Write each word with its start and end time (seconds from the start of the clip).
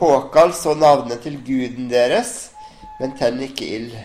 Påkall 0.00 0.54
så 0.56 0.72
navnet 0.74 1.20
til 1.20 1.34
guden 1.44 1.90
deres, 1.90 2.50
men 2.96 3.10
tenn 3.18 3.42
ikke 3.44 3.66
ild. 3.68 3.96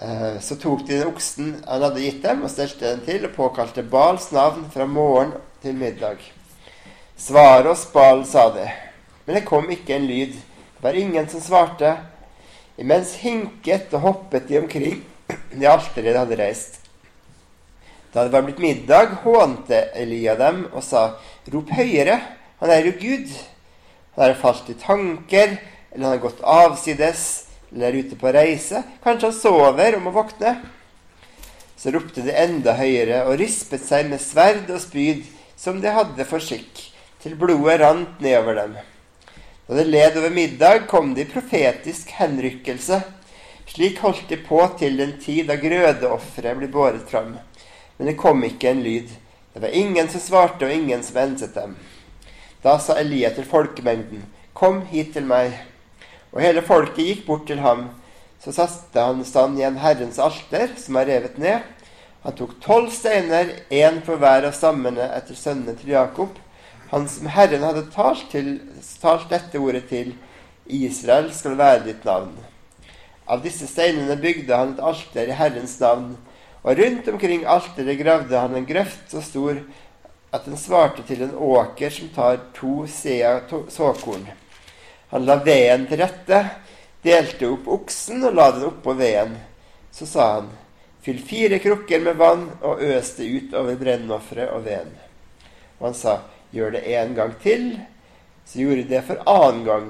Eh, 0.00 0.38
så 0.40 0.56
tok 0.56 0.86
de 0.88 0.94
den 0.94 1.10
oksen 1.10 1.50
han 1.66 1.82
hadde 1.84 2.00
gitt 2.00 2.22
dem, 2.24 2.40
og 2.40 2.48
stelte 2.48 2.86
den 2.86 3.02
til, 3.04 3.26
og 3.28 3.34
påkalte 3.36 3.84
Bals 3.84 4.30
navn 4.32 4.62
fra 4.72 4.86
morgen 4.88 5.34
til 5.60 5.76
middag. 5.76 6.22
Svar 7.16 7.68
oss, 7.68 7.84
Bal, 7.92 8.22
sa 8.24 8.46
de. 8.54 8.64
Men 9.26 9.36
det 9.36 9.42
kom 9.44 9.68
ikke 9.72 9.98
en 9.98 10.06
lyd. 10.08 10.32
Det 10.32 10.84
var 10.86 10.96
ingen 10.96 11.28
som 11.28 11.42
svarte. 11.44 11.90
Imens 12.80 13.18
hinket 13.20 13.92
og 13.96 14.04
hoppet 14.06 14.48
de 14.48 14.62
omkring 14.62 15.02
det 15.52 15.68
alteret 15.74 16.14
de 16.14 16.16
hadde 16.22 16.38
reist. 16.40 16.80
Da 18.14 18.24
det 18.24 18.32
var 18.32 18.46
blitt 18.48 18.64
middag, 18.64 19.12
hånte 19.26 19.82
Elia 19.92 20.38
dem 20.40 20.64
og 20.72 20.80
sa, 20.84 21.04
Rop 21.52 21.68
høyere, 21.76 22.16
han 22.62 22.72
er 22.72 22.88
jo 22.88 22.94
Gud. 23.00 23.36
Han 24.16 24.24
har 24.24 24.34
falt 24.40 24.70
i 24.70 24.74
tanker, 24.74 25.56
eller 25.92 26.04
han 26.04 26.12
har 26.12 26.22
gått 26.22 26.40
avsides, 26.40 27.22
eller 27.72 27.88
er 27.88 27.98
ute 28.00 28.16
på 28.16 28.32
reise. 28.32 28.82
Kanskje 29.04 29.28
han 29.28 29.36
sover 29.36 29.96
og 29.98 30.04
må 30.06 30.12
våkne. 30.14 30.54
Så 31.76 31.92
ropte 31.92 32.24
de 32.24 32.32
enda 32.32 32.72
høyere 32.78 33.26
og 33.28 33.36
rispet 33.36 33.84
seg 33.84 34.08
med 34.08 34.22
sverd 34.24 34.70
og 34.72 34.80
spyd, 34.80 35.26
som 35.56 35.82
de 35.82 35.92
hadde 35.92 36.24
for 36.28 36.40
skikk, 36.40 36.80
til 37.20 37.36
blodet 37.36 37.80
rant 37.82 38.22
nedover 38.24 38.56
dem. 38.62 38.78
Da 39.66 39.76
det 39.76 39.84
led 39.90 40.16
over 40.16 40.32
middag, 40.32 40.86
kom 40.88 41.12
det 41.12 41.26
i 41.26 41.30
profetisk 41.34 42.14
henrykkelse. 42.16 43.02
Slik 43.68 44.00
holdt 44.00 44.28
de 44.30 44.38
på 44.40 44.62
til 44.78 44.96
den 44.96 45.16
tid 45.20 45.50
da 45.50 45.58
grødeofferet 45.60 46.56
ble 46.56 46.70
båret 46.72 47.04
fram. 47.10 47.34
Men 47.98 48.08
det 48.08 48.16
kom 48.20 48.44
ikke 48.46 48.70
en 48.70 48.84
lyd. 48.84 49.12
Det 49.52 49.60
var 49.60 49.76
ingen 49.76 50.08
som 50.08 50.24
svarte, 50.24 50.64
og 50.64 50.72
ingen 50.72 51.04
som 51.04 51.20
enset 51.20 51.52
dem. 51.56 51.76
Da 52.62 52.78
sa 52.78 52.96
Elia 53.00 53.30
til 53.34 53.44
folkemengden, 53.44 54.24
Kom 54.56 54.86
hit 54.88 55.12
til 55.12 55.26
meg. 55.28 55.52
Og 56.32 56.40
hele 56.40 56.62
folket 56.64 57.04
gikk 57.04 57.26
bort 57.26 57.44
til 57.48 57.60
ham. 57.60 57.90
Så 58.40 58.54
satte 58.56 59.02
han 59.02 59.20
stand 59.24 59.58
igjen 59.58 59.76
Herrens 59.82 60.20
alter, 60.22 60.70
som 60.80 60.96
er 60.96 61.10
revet 61.10 61.36
ned. 61.40 61.64
Han 62.24 62.34
tok 62.38 62.56
tolv 62.64 62.88
steiner, 62.90 63.52
én 63.70 64.00
for 64.06 64.16
hver 64.18 64.48
av 64.48 64.56
stammene 64.56 65.04
etter 65.18 65.36
sønnene 65.36 65.76
til 65.76 65.92
Jakob. 65.92 66.38
Han 66.90 67.04
som 67.10 67.28
Herren 67.30 67.66
hadde 67.66 67.84
talt, 67.94 68.24
til, 68.32 68.56
talt 69.02 69.28
dette 69.30 69.60
ordet 69.60 69.84
til, 69.90 70.14
Israel 70.66 71.28
skal 71.34 71.58
være 71.58 71.84
ditt 71.84 72.06
navn. 72.06 72.32
Av 73.26 73.42
disse 73.42 73.68
steinene 73.70 74.16
bygde 74.22 74.56
han 74.56 74.74
et 74.74 74.82
alter 74.88 75.30
i 75.30 75.36
Herrens 75.36 75.76
navn, 75.82 76.14
og 76.66 76.80
rundt 76.80 77.08
omkring 77.12 77.44
alteret 77.46 77.98
gravde 78.00 78.38
han 78.38 78.56
en 78.58 78.66
grøft 78.66 79.12
så 79.12 79.22
stor 79.22 79.60
at 80.36 80.44
den 80.44 80.58
svarte 80.60 81.02
til 81.08 81.24
en 81.24 81.34
åker 81.34 81.90
som 81.92 82.12
tar 82.14 82.38
to 82.54 82.84
sea 82.90 83.40
såkorn. 83.72 84.26
Han 85.10 85.26
la 85.26 85.38
veden 85.40 85.86
til 85.88 86.02
rette, 86.02 86.40
delte 87.02 87.48
opp 87.48 87.68
oksen 87.78 88.24
og 88.26 88.36
la 88.36 88.50
den 88.52 88.68
oppå 88.68 88.96
veden. 88.98 89.36
Så 89.94 90.06
sa 90.10 90.26
han, 90.34 90.48
fyll 91.00 91.20
fire 91.24 91.60
krukker 91.62 92.02
med 92.02 92.18
vann 92.20 92.48
og 92.60 92.82
øs 92.82 93.14
det 93.16 93.28
ut 93.30 93.54
over 93.56 93.78
brennofferet 93.80 94.52
og 94.52 94.66
veden. 94.66 94.92
Og 95.78 95.90
han 95.90 95.96
sa, 95.96 96.18
gjør 96.50 96.76
det 96.76 96.84
en 96.98 97.14
gang 97.16 97.32
til. 97.42 97.68
Så 98.46 98.60
gjorde 98.62 98.88
det 98.90 99.02
for 99.06 99.22
annen 99.30 99.64
gang. 99.66 99.88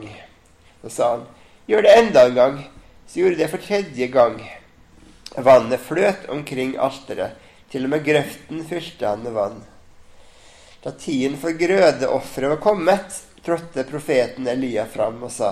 Så 0.83 0.92
sa 0.92 1.11
han, 1.17 1.24
gjør 1.67 1.86
det 1.86 1.97
enda 2.00 2.27
en 2.27 2.39
gang. 2.39 2.61
Så 3.06 3.20
gjorde 3.20 3.41
det 3.41 3.50
for 3.52 3.62
tredje 3.62 4.08
gang. 4.12 4.39
Vannet 5.36 5.83
fløt 5.84 6.28
omkring 6.33 6.77
alteret. 6.80 7.36
Til 7.70 7.89
og 7.89 7.97
med 7.97 8.05
grøften 8.06 8.62
fylte 8.69 9.08
han 9.08 9.24
med 9.27 9.34
vann. 9.34 9.64
Da 10.87 10.92
tiden 10.95 11.33
for 11.34 11.51
grødeofferet 11.59 12.53
var 12.53 12.61
kommet, 12.62 13.17
trådte 13.42 13.83
profeten 13.89 14.47
Elia 14.47 14.84
fram 14.87 15.17
og 15.27 15.33
sa, 15.34 15.48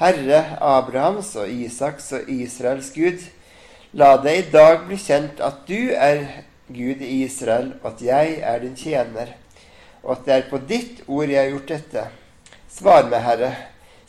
Herre 0.00 0.40
Abrahams 0.58 1.28
og 1.38 1.46
Isaks 1.46 2.08
og 2.16 2.30
Israels 2.34 2.88
Gud, 2.90 3.20
la 3.94 4.08
det 4.24 4.32
i 4.34 4.48
dag 4.50 4.80
bli 4.88 4.98
kjent 4.98 5.38
at 5.46 5.60
du 5.68 5.92
er 5.94 6.24
Gud 6.66 7.04
i 7.06 7.20
Israel, 7.22 7.68
og 7.84 7.92
at 7.92 8.02
jeg 8.02 8.32
er 8.42 8.64
din 8.64 8.74
tjener, 8.80 9.30
og 10.02 10.16
at 10.16 10.24
det 10.26 10.34
er 10.34 10.50
på 10.50 10.58
ditt 10.72 11.04
ord 11.06 11.30
jeg 11.30 11.38
har 11.38 11.52
gjort 11.52 11.70
dette. 11.70 12.04
Svar 12.74 13.06
meg, 13.12 13.22
Herre, 13.28 13.52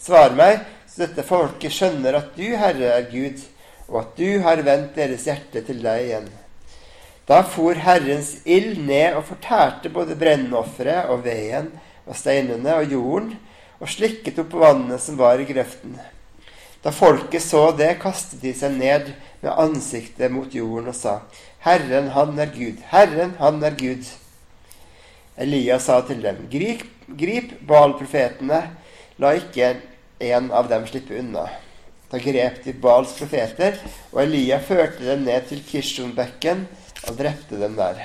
svar 0.01 0.33
meg, 0.33 0.65
så 0.89 1.03
dette 1.03 1.27
folket 1.29 1.77
skjønner 1.77 2.17
at 2.23 2.33
du, 2.33 2.47
Herre, 2.57 2.89
er 2.95 3.05
Gud, 3.13 3.45
og 3.85 4.01
at 4.01 4.17
du 4.17 4.41
har 4.41 4.65
vendt 4.65 4.97
deres 4.97 5.29
hjerte 5.29 5.61
til 5.69 5.85
deg 5.85 6.07
igjen. 6.07 6.33
Da 7.25 7.41
for 7.43 7.73
Herrens 7.81 8.35
ild 8.45 8.77
ned 8.85 9.15
og 9.17 9.25
fortærte 9.31 9.89
både 9.89 10.17
brennofferet 10.19 11.09
og 11.09 11.23
veden 11.25 11.71
og 12.05 12.13
steinene 12.17 12.75
og 12.77 12.91
jorden, 12.91 13.31
og 13.81 13.89
slikket 13.89 14.37
opp 14.43 14.53
vannet 14.55 15.01
som 15.01 15.17
var 15.19 15.41
i 15.41 15.47
grøften. 15.49 15.97
Da 16.85 16.93
folket 16.93 17.41
så 17.41 17.71
det, 17.75 17.95
kastet 18.03 18.43
de 18.45 18.53
seg 18.53 18.77
ned 18.77 19.09
med 19.41 19.57
ansiktet 19.57 20.31
mot 20.31 20.53
jorden 20.53 20.91
og 20.93 20.97
sa, 20.97 21.15
Herren, 21.65 22.11
han 22.13 22.37
er 22.37 22.53
Gud. 22.53 22.77
Herren, 22.91 23.33
han 23.39 23.57
er 23.65 23.73
Gud. 23.79 24.05
Elia 25.41 25.79
sa 25.81 25.97
til 26.05 26.21
dem, 26.23 26.45
grip, 26.51 26.85
grip 27.09 27.57
Baal-profetene, 27.67 28.61
la 29.17 29.33
ikke 29.35 29.73
en 30.21 30.51
av 30.53 30.69
dem 30.69 30.85
slippe 30.87 31.17
unna. 31.19 31.49
Da 32.11 32.21
grep 32.21 32.61
de 32.63 32.73
Baals 32.77 33.17
profeter, 33.17 33.81
og 34.13 34.21
Elia 34.21 34.61
førte 34.61 35.01
dem 35.03 35.25
ned 35.25 35.49
til 35.49 35.65
Kishonbekken, 35.65 36.67
og 37.09 37.17
drepte 37.19 37.59
dem 37.59 37.75
der. 37.77 38.01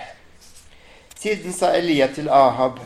Siden 1.21 1.53
sa 1.53 1.75
Elia 1.77 2.09
til 2.13 2.31
Ahab, 2.33 2.81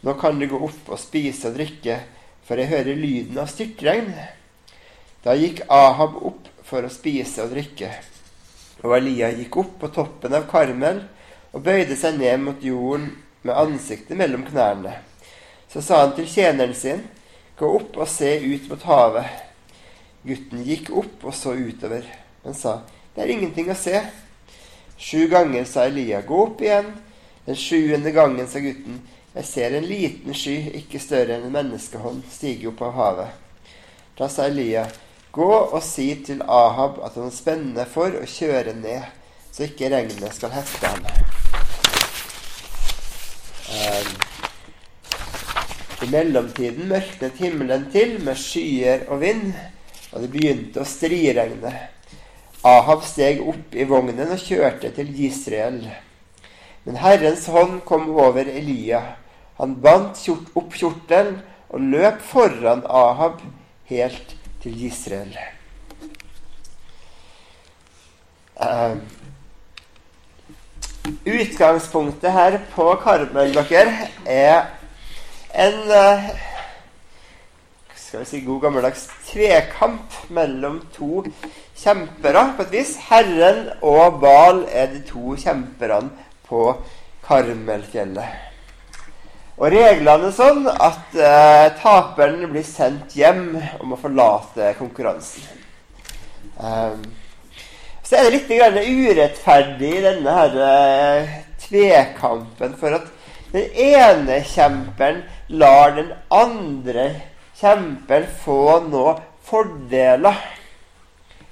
nå 0.00 0.14
kan 0.20 0.38
du 0.38 0.46
gå 0.48 0.58
opp 0.66 0.92
og 0.94 1.00
spise 1.00 1.50
og 1.50 1.56
drikke, 1.58 1.98
for 2.46 2.60
jeg 2.60 2.70
hører 2.70 2.98
lyden 2.98 3.38
av 3.42 3.50
styrtregn. 3.50 4.12
Da 5.24 5.34
gikk 5.36 5.64
Ahab 5.68 6.16
opp 6.22 6.46
for 6.66 6.86
å 6.86 6.92
spise 6.92 7.44
og 7.44 7.52
drikke. 7.54 7.90
Og 8.86 8.94
Elia 8.96 9.32
gikk 9.34 9.58
opp 9.60 9.74
på 9.82 9.90
toppen 9.94 10.34
av 10.38 10.46
Karmel 10.50 11.02
og 11.50 11.64
bøyde 11.66 11.98
seg 11.98 12.16
ned 12.20 12.40
mot 12.44 12.62
jorden 12.64 13.10
med 13.42 13.58
ansiktet 13.58 14.16
mellom 14.16 14.46
knærne. 14.46 14.94
Så 15.70 15.82
sa 15.84 16.04
han 16.04 16.14
til 16.16 16.28
tjeneren 16.30 16.74
sin, 16.74 17.04
gå 17.58 17.68
opp 17.76 17.98
og 18.00 18.08
se 18.08 18.32
ut 18.40 18.70
mot 18.70 18.86
havet. 18.88 19.28
Gutten 20.26 20.64
gikk 20.66 20.90
opp 20.94 21.26
og 21.26 21.34
så 21.36 21.54
utover, 21.56 22.06
men 22.44 22.56
sa, 22.56 22.80
det 23.14 23.24
er 23.24 23.34
ingenting 23.34 23.70
å 23.72 23.78
se. 23.78 24.00
Sju 25.00 25.28
ganger 25.28 25.64
sa 25.64 25.86
Elia, 25.88 26.20
gå 26.20 26.42
opp 26.42 26.60
igjen. 26.60 26.92
Den 27.44 27.56
sjuende 27.56 28.10
gangen 28.12 28.48
sa 28.48 28.60
gutten, 28.60 28.98
jeg 29.32 29.46
ser 29.48 29.72
en 29.72 29.86
liten 29.88 30.34
sky, 30.36 30.58
ikke 30.76 31.00
større 31.00 31.38
enn 31.38 31.46
en 31.48 31.54
menneskehånd, 31.54 32.26
stige 32.28 32.68
opp 32.68 32.82
av 32.84 32.92
havet. 32.98 33.38
Da 34.18 34.28
sa 34.28 34.44
Elia, 34.50 34.82
gå 35.32 35.48
og 35.48 35.80
si 35.86 36.10
til 36.26 36.42
Ahab 36.44 36.98
at 37.06 37.16
han 37.16 37.32
spenner 37.32 37.88
for 37.88 38.12
å 38.18 38.26
kjøre 38.28 38.74
ned, 38.76 39.06
så 39.48 39.64
ikke 39.64 39.88
regnet 39.94 40.36
skal 40.36 40.52
hefte 40.52 40.90
ham. 40.92 41.06
Um, 43.70 44.10
I 46.04 46.10
mellomtiden 46.12 46.90
mørknet 46.92 47.40
himmelen 47.40 47.88
til 47.94 48.18
med 48.20 48.36
skyer 48.36 49.08
og 49.08 49.24
vind, 49.24 49.54
og 50.12 50.26
det 50.26 50.30
begynte 50.36 50.84
å 50.84 50.90
striregne. 50.92 51.72
Ahab 52.66 53.04
steg 53.08 53.40
opp 53.48 53.72
i 53.72 53.86
vognen 53.88 54.34
og 54.34 54.42
kjørte 54.42 54.90
til 54.92 55.08
Israel. 55.24 55.80
Men 56.84 56.98
Herrens 57.00 57.46
hånd 57.48 57.78
kom 57.88 58.10
over 58.12 58.44
Elia. 58.44 59.00
Han 59.56 59.78
bandt 59.80 60.20
opp 60.28 60.76
kjortelen 60.76 61.38
og 61.70 61.86
løp 61.94 62.20
foran 62.20 62.84
Ahab 62.84 63.40
helt 63.88 64.36
til 64.60 64.76
Israel. 64.84 65.32
Uh, 68.60 69.00
utgangspunktet 71.24 72.32
her 72.32 72.58
på 72.74 72.90
dere, 73.00 74.08
er 74.28 74.66
en 75.56 75.80
uh, 75.88 76.28
skal 77.96 78.20
vi 78.20 78.26
si 78.26 78.40
god 78.44 78.60
gammeldags 78.66 79.06
trekamp 79.30 80.16
mellom 80.28 80.80
to 80.92 81.24
kjempere, 81.80 82.44
på 82.56 82.66
et 82.66 82.74
vis. 82.74 82.94
Herren 83.08 83.66
og 83.80 84.20
Bal 84.22 84.64
er 84.68 84.92
de 84.92 85.02
to 85.08 85.34
kjemperne 85.40 86.10
på 86.48 86.74
Karmelfjellet. 87.26 88.46
Og 89.60 89.68
reglene 89.74 90.30
er 90.30 90.36
sånn 90.36 90.64
at 90.72 91.16
eh, 91.20 91.66
taperen 91.82 92.46
blir 92.48 92.64
sendt 92.64 93.12
hjem 93.16 93.58
og 93.58 93.90
må 93.90 93.98
forlate 94.00 94.72
konkurransen. 94.78 95.44
Um, 96.56 97.02
så 98.04 98.16
er 98.18 98.26
det 98.26 98.38
litt 98.38 98.50
urettferdig 98.50 99.90
i 99.98 100.04
denne 100.04 100.36
her, 100.38 100.56
eh, 100.64 101.34
tvekampen, 101.60 102.72
for 102.80 102.96
at 102.96 103.10
den 103.52 103.68
ene 103.84 104.40
kjemperen 104.48 105.20
lar 105.60 105.92
den 105.98 106.10
andre 106.32 107.04
kjemperen 107.60 108.26
få 108.42 108.80
nå 108.88 109.04
fordeler. 109.46 110.40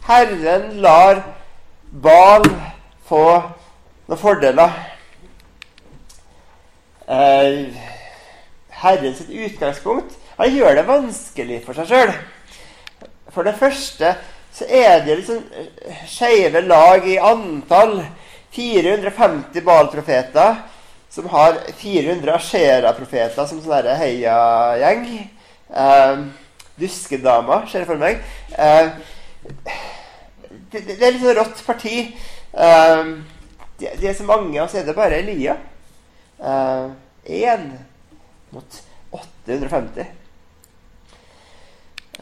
Herren 0.09 0.79
lar 0.81 1.23
Bal 1.91 2.45
få 3.09 3.25
noen 4.09 4.21
fordeler. 4.21 4.73
Eh, 7.09 7.77
Herrens 8.69 9.21
utgangspunkt 9.29 10.17
Han 10.37 10.53
gjør 10.53 10.75
det 10.77 10.85
vanskelig 10.89 11.59
for 11.65 11.77
seg 11.77 11.89
sjøl. 11.91 12.13
For 13.33 13.45
det 13.45 13.57
første 13.59 14.15
så 14.55 14.69
er 14.69 15.05
det 15.05 15.19
liksom 15.21 15.45
skeive 16.09 16.65
lag 16.65 17.05
i 17.09 17.19
antall. 17.21 18.01
450 18.57 19.61
Baal-profeter 19.65 20.57
som 21.13 21.29
har 21.35 21.59
400 21.81 22.33
Ashera-profeter 22.33 23.45
som 23.49 23.61
sånn 23.61 23.93
heiagjeng. 24.01 25.05
Eh, 25.69 26.25
Duskedamer, 26.81 27.69
ser 27.69 27.85
jeg 27.85 27.91
for 27.91 28.01
meg. 28.01 28.25
Eh, 28.57 28.89
det, 30.73 30.85
det, 30.87 30.99
er 31.01 31.15
litt 31.15 31.25
sånn 31.25 31.39
rått 31.39 31.65
parti. 31.67 31.97
Uh, 32.53 33.19
det, 33.79 33.95
de, 34.01 34.09
er 34.11 34.17
så 34.17 34.27
mange, 34.29 34.57
og 34.63 34.71
så 34.71 34.81
er 34.81 34.89
det 34.89 34.97
bare 34.99 35.21
Elia. 35.23 35.59
Én 36.39 37.69
uh, 37.73 37.85
mot 38.55 38.81
850. 39.15 40.07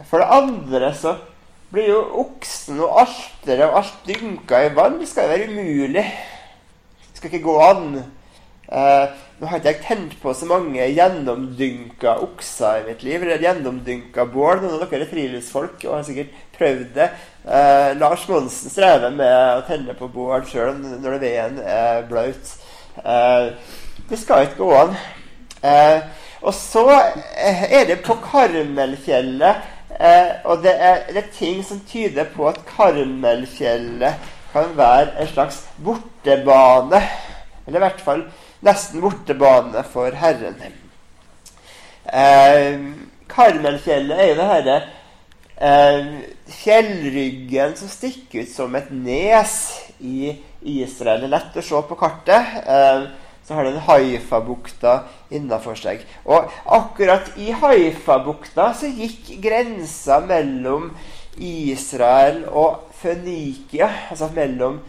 For 0.04 0.20
det 0.20 0.28
andre 0.28 0.92
så 0.96 1.16
blir 1.72 1.88
jo 1.90 2.00
oksen 2.22 2.78
og 2.84 3.00
alteret 3.02 3.66
og 3.68 3.80
alt 3.80 4.08
dynka 4.08 4.62
i 4.66 4.72
vann. 4.76 4.98
Det 5.00 5.08
skal 5.08 5.26
jo 5.26 5.34
være 5.34 5.48
umulig. 5.50 6.04
Det 7.06 7.20
skal 7.20 7.32
ikke 7.32 7.46
gå 7.46 7.56
an. 7.64 7.86
Eh, 8.66 9.06
nå 9.38 9.48
har 9.50 9.60
ikke 9.60 9.72
jeg 9.72 9.82
tent 9.84 10.16
på 10.22 10.32
så 10.34 10.48
mange 10.48 10.86
gjennomdynka 10.96 12.16
okser 12.24 12.80
i 12.80 12.86
mitt 12.88 13.04
liv. 13.06 13.22
Eller 13.22 13.42
gjennomdynka 13.44 14.26
bål. 14.32 14.62
Noen 14.62 14.78
av 14.78 14.90
dere 14.90 15.04
er 15.04 15.12
friluftsfolk 15.12 15.84
og 15.86 15.98
har 15.98 16.06
sikkert 16.08 16.36
prøvd 16.56 16.92
det. 16.96 17.10
Eh, 17.44 17.90
Lars 18.00 18.24
Monsen 18.30 18.72
strever 18.72 19.12
med 19.14 19.36
å 19.58 19.64
tenne 19.68 19.96
på 19.98 20.08
bål 20.12 20.46
sjøl 20.48 20.74
når 20.80 21.18
veien 21.22 21.60
er 21.60 22.06
blaut. 22.08 22.54
Eh, 23.04 23.52
det 24.08 24.20
skal 24.22 24.46
ikke 24.46 24.64
gå 24.64 24.72
an. 24.80 24.96
Eh, 25.66 25.98
og 26.46 26.54
så 26.54 26.86
eh, 26.92 27.64
er 27.80 27.88
det 27.90 28.02
på 28.06 28.16
Karmelfjellet 28.24 29.72
Eh, 30.00 30.30
og 30.44 30.62
det 30.62 30.74
er, 30.82 31.06
det 31.08 31.16
er, 31.16 31.28
ting 31.32 31.62
som 31.64 31.80
tyder 31.88 32.26
på 32.34 32.48
at 32.48 32.58
Karmelfjellet 32.68 34.32
kan 34.52 34.74
være 34.76 35.14
en 35.20 35.30
slags 35.30 35.62
bortebane. 35.84 37.00
Eller 37.66 37.78
i 37.78 37.84
hvert 37.86 38.02
fall 38.04 38.26
nesten 38.64 39.02
bortebane 39.04 39.82
for 39.92 40.16
Herren. 40.16 40.56
Eh, 42.06 42.78
Karmelfjellet 43.28 44.22
er 44.22 44.30
jo 44.30 44.38
det 44.38 44.48
herre 44.52 44.76
eh, 45.56 46.10
fjellryggen 46.62 47.76
som 47.76 47.90
stikker 47.90 48.46
ut 48.46 48.52
som 48.52 48.74
et 48.78 48.90
nes 48.94 49.54
i 49.98 50.36
Israel. 50.62 51.24
Det 51.24 51.30
er 51.30 51.34
lett 51.36 51.58
å 51.58 51.64
se 51.64 51.82
på 51.88 51.98
kartet. 51.98 52.58
Eh, 52.62 53.06
så 53.46 53.54
har 53.54 53.68
den 53.68 53.78
Haifa-bukta 53.86 54.96
innafor 55.30 55.78
seg. 55.78 56.00
Og 56.26 56.50
akkurat 56.74 57.28
i 57.38 57.52
Haifa-bukta 57.54 58.72
så 58.74 58.90
gikk 58.90 59.36
grensa 59.42 60.18
mellom 60.26 60.90
Israel 61.38 62.42
og 62.48 62.88
Fønikia, 62.96 63.90
altså 64.10 64.32
mellom 64.34 64.80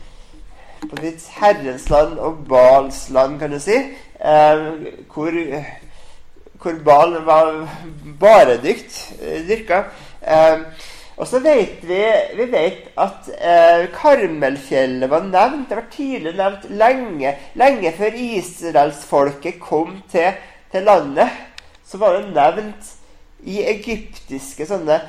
på 0.83 0.99
ditt 1.01 1.23
Herrens 1.39 1.89
land 1.89 2.19
og 2.19 2.43
Bals 2.49 3.07
land, 3.09 3.39
kan 3.39 3.51
du 3.53 3.59
si, 3.61 3.77
eh, 4.19 4.67
hvor, 5.13 5.39
hvor 6.61 6.77
Bal 6.85 7.17
var 7.25 7.63
baredykt 8.19 9.01
eh, 9.21 9.41
dyrka. 9.47 9.83
Eh, 10.21 10.63
og 11.17 11.25
så 11.25 11.39
vet 11.41 11.81
vi, 11.89 12.01
vi 12.37 12.45
vet 12.51 12.91
at 13.01 13.29
eh, 13.33 13.87
Karmelfjellet 13.95 15.09
var 15.09 15.25
nevnt. 15.25 15.65
Det 15.69 15.79
var 15.79 15.87
tidlig 15.93 16.35
nevnt 16.37 16.67
lenge, 16.77 17.33
lenge 17.57 17.91
før 17.97 18.19
israelsfolket 18.21 19.57
kom 19.61 19.95
til, 20.11 20.37
til, 20.71 20.85
landet. 20.85 21.33
Så 21.87 21.97
var 21.97 22.19
det 22.19 22.35
nevnt 22.35 22.93
i 23.49 23.63
egyptiske 23.65 24.67
sånne 24.69 24.99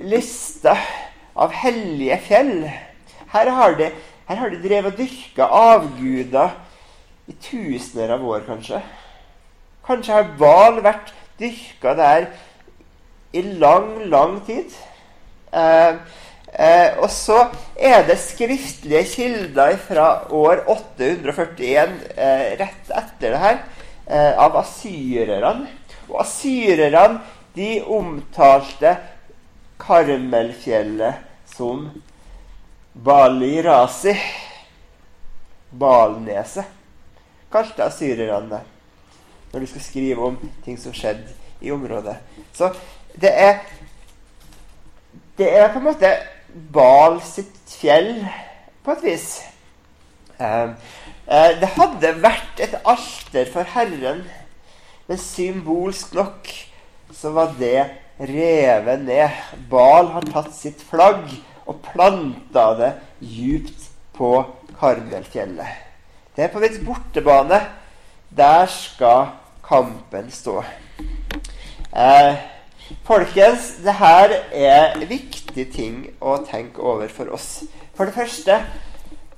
lister 0.00 0.80
av 1.36 1.52
hellige 1.52 2.16
fjell. 2.24 2.54
Her 3.34 3.52
har 3.52 3.76
de, 3.76 3.90
her 4.30 4.38
har 4.38 4.52
de 4.52 4.60
drevet 4.62 4.92
og 4.92 4.98
dyrka 4.98 5.46
avguder 5.50 6.52
i 7.26 7.34
tusener 7.42 8.12
av 8.14 8.22
år, 8.22 8.44
kanskje. 8.46 8.78
Kanskje 9.86 10.14
har 10.14 10.28
Hval 10.38 10.76
vært 10.84 11.10
dyrka 11.40 11.94
der 11.98 12.26
i 13.34 13.42
lang, 13.42 13.88
lang 14.12 14.36
tid. 14.46 14.70
Eh, 15.50 15.98
eh, 16.54 16.98
og 17.02 17.08
så 17.10 17.40
er 17.74 18.04
det 18.06 18.20
skriftlige 18.22 19.02
kilder 19.16 19.74
fra 19.82 20.06
år 20.30 20.62
841, 20.70 21.96
eh, 22.14 22.44
rett 22.60 22.92
etter 23.02 23.34
det 23.34 23.40
her, 23.42 23.58
eh, 24.06 24.38
av 24.38 24.60
asyrerne. 24.62 25.66
Og 26.08 26.20
asyrerne 26.22 27.18
de 27.58 27.80
omtalte 27.82 28.94
Karmelfjellet 29.80 31.18
som 31.50 31.88
Balirasi. 32.94 34.14
Balneset, 35.70 36.66
kalte 37.52 37.84
asyrerne 37.86 38.50
det. 38.50 38.60
Når 39.52 39.60
du 39.60 39.66
skal 39.70 39.82
skrive 39.82 40.24
om 40.26 40.38
ting 40.64 40.78
som 40.78 40.94
skjedde 40.94 41.30
i 41.62 41.70
området. 41.70 42.16
Så 42.54 42.72
det 43.20 43.30
er 43.30 43.60
det 45.38 45.48
er 45.56 45.70
på 45.72 45.80
en 45.80 45.86
måte 45.88 46.10
Bal 46.74 47.20
sitt 47.24 47.54
fjell, 47.78 48.24
på 48.84 48.92
et 48.92 49.04
vis. 49.06 49.26
Uh, 50.40 50.74
uh, 51.30 51.52
det 51.60 51.70
hadde 51.76 52.10
vært 52.20 52.60
et 52.60 52.74
alter 52.82 53.46
for 53.52 53.70
Herren, 53.76 54.24
men 55.06 55.20
symbolsk 55.22 56.12
nok 56.18 56.50
så 57.14 57.30
var 57.36 57.54
det 57.60 57.86
revet 58.18 59.06
ned. 59.06 59.38
Bal 59.70 60.10
har 60.16 60.26
tatt 60.28 60.50
sitt 60.56 60.82
flagg 60.90 61.30
og 61.66 61.82
planta 61.84 62.66
det 62.78 62.92
djupt 63.20 63.90
på 64.16 64.32
Karmelfjellet. 64.80 65.86
Det 66.36 66.46
er 66.46 66.52
på 66.52 66.62
vidt 66.62 66.80
bortebane. 66.86 67.60
Der 68.30 68.66
skal 68.70 69.34
kampen 69.66 70.30
stå. 70.30 70.62
Eh, 71.90 72.36
Folkens, 73.06 73.76
det 73.84 73.92
her 74.00 74.32
er 74.50 74.96
viktige 75.06 75.66
ting 75.70 75.98
å 76.18 76.40
tenke 76.42 76.82
over 76.82 77.10
for 77.12 77.30
oss. 77.36 77.62
For 77.94 78.08
det 78.08 78.16
første 78.16 78.56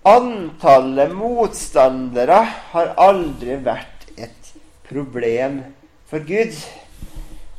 antallet 0.08 1.12
motstandere 1.12 2.38
har 2.72 2.94
aldri 3.00 3.58
vært 3.64 4.08
et 4.16 4.54
problem 4.88 5.60
for 6.08 6.24
Gud. 6.24 6.56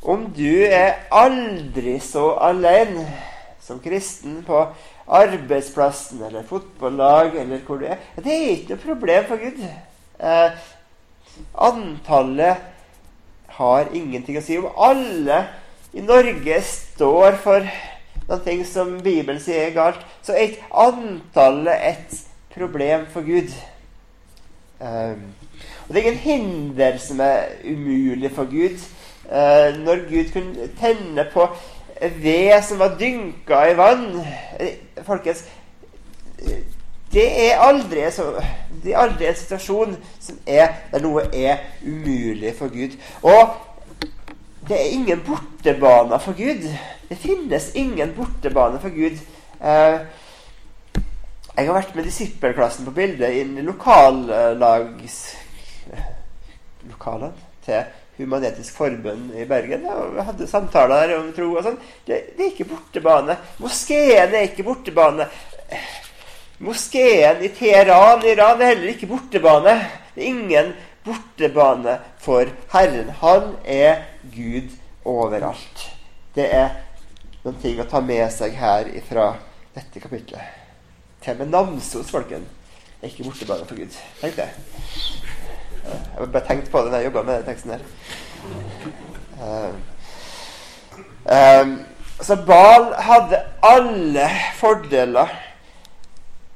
Om 0.02 0.26
du 0.36 0.66
er 0.66 1.06
aldri 1.14 1.96
så 2.02 2.32
alene 2.42 3.06
som 3.64 3.80
kristen 3.80 4.42
på 4.46 4.60
arbeidsplassen 5.06 6.22
eller 6.26 6.44
fotballag 6.48 7.36
eller 7.40 7.62
hvor 7.64 7.80
du 7.80 7.86
er 7.88 7.96
Det 8.16 8.32
er 8.32 8.50
ikke 8.52 8.74
noe 8.74 8.84
problem 8.84 9.26
for 9.28 9.40
Gud. 9.40 9.64
Eh, 10.20 10.50
antallet 11.54 12.56
har 13.56 13.90
ingenting 13.94 14.38
å 14.38 14.44
si. 14.44 14.58
Om 14.58 14.68
alle 14.76 15.40
i 15.94 16.02
Norge 16.04 16.60
står 16.66 17.38
for 17.42 17.66
noe 18.28 18.56
som 18.68 18.96
Bibelen 19.04 19.40
sier 19.42 19.68
er 19.68 19.76
galt, 19.76 20.02
så 20.22 20.34
er 20.34 20.48
ikke 20.48 20.82
antallet 20.84 21.88
et 21.92 22.18
problem 22.54 23.06
for 23.12 23.26
Gud. 23.26 23.52
Eh, 24.80 25.16
og 25.84 25.94
Det 25.94 26.00
er 26.00 26.06
ingen 26.06 26.24
hinder 26.24 26.98
som 26.98 27.20
er 27.20 27.56
umulig 27.64 28.30
for 28.34 28.44
Gud. 28.50 28.80
Eh, 29.24 29.76
når 29.80 30.08
Gud 30.08 30.32
kunne 30.32 30.68
tenne 30.80 31.24
på 31.32 31.48
ved 32.00 32.62
som 32.62 32.78
var 32.78 32.96
dynka 32.98 33.60
i 33.70 33.76
vann 33.76 34.08
Folkens, 35.04 35.44
det 37.14 37.26
er 37.46 37.60
aldri, 37.62 38.02
så, 38.10 38.32
det 38.82 38.94
er 38.94 39.02
aldri 39.04 39.28
en 39.28 39.36
situasjon 39.38 39.94
som 40.20 40.38
er 40.46 40.72
der 40.90 41.04
noe 41.04 41.22
er 41.30 41.62
umulig 41.86 42.54
for 42.58 42.72
Gud. 42.72 42.96
Og 43.22 43.54
det 44.68 44.80
er 44.80 44.94
ingen 44.96 45.22
bortebane 45.26 46.18
for 46.20 46.34
Gud. 46.34 46.66
Det 47.08 47.18
finnes 47.20 47.70
ingen 47.74 48.14
bortebane 48.16 48.80
for 48.82 48.94
Gud. 48.94 49.20
Eh, 49.60 49.98
jeg 51.54 51.68
har 51.68 51.76
vært 51.76 51.94
med 51.94 52.08
disippelklassen 52.08 52.88
på 52.88 52.96
bildet 52.96 53.36
i 53.36 53.62
lokallags... 53.62 55.20
Lokalene 56.84 57.32
til 57.64 57.84
Human-Etisk 58.16 58.76
Forbund 58.76 59.34
i 59.34 59.46
Bergen. 59.48 59.86
Og 59.90 60.14
vi 60.14 60.24
hadde 60.28 60.48
samtaler 60.50 61.16
om 61.18 61.32
tro 61.34 61.50
og 61.54 61.66
sånn. 61.66 61.78
Det, 62.06 62.20
det, 62.36 62.40
er 62.40 62.50
ikke 62.52 62.68
bortebane. 62.70 63.36
Moskeen 63.62 64.34
er 64.34 64.48
ikke 64.48 64.66
bortebane. 64.66 65.28
Moskeen 66.64 67.42
i 67.42 67.50
Teheran, 67.54 68.22
i 68.24 68.32
Iran, 68.32 68.62
er 68.62 68.74
heller 68.74 68.92
ikke 68.94 69.10
bortebane. 69.10 69.76
Det 70.14 70.22
er 70.22 70.30
ingen 70.30 70.72
bortebane 71.04 71.98
for 72.22 72.50
Herren. 72.72 73.10
Han 73.20 73.54
er 73.64 74.04
Gud 74.34 74.70
overalt. 75.04 75.88
Det 76.34 76.46
er 76.54 76.70
noen 77.44 77.58
ting 77.62 77.82
å 77.82 77.88
ta 77.90 78.00
med 78.02 78.26
seg 78.32 78.54
her 78.58 78.88
fra 79.08 79.32
dette 79.74 80.02
kapitlet. 80.02 80.62
Til 81.24 81.34
og 81.34 81.42
med 81.42 81.54
Namsos, 81.54 82.10
folken, 82.12 82.46
er 83.00 83.10
ikke 83.10 83.26
bortebane 83.26 83.68
for 83.68 83.78
Gud. 83.78 84.02
Tenk 84.22 84.38
det. 84.38 84.50
Jeg 85.84 86.18
har 86.18 86.26
bare 86.26 86.46
tenkt 86.46 86.70
på 86.70 86.84
det 86.84 86.92
når 86.92 87.02
jeg 87.02 87.10
jobba 87.10 87.22
med 87.22 87.34
den 87.34 87.48
teksten 87.48 87.70
her. 87.70 87.82
Uh, 89.40 89.74
Um, 91.24 91.84
så 92.20 92.36
Bal 92.36 92.94
hadde 92.98 93.42
alle 93.62 94.30
fordeler. 94.54 95.26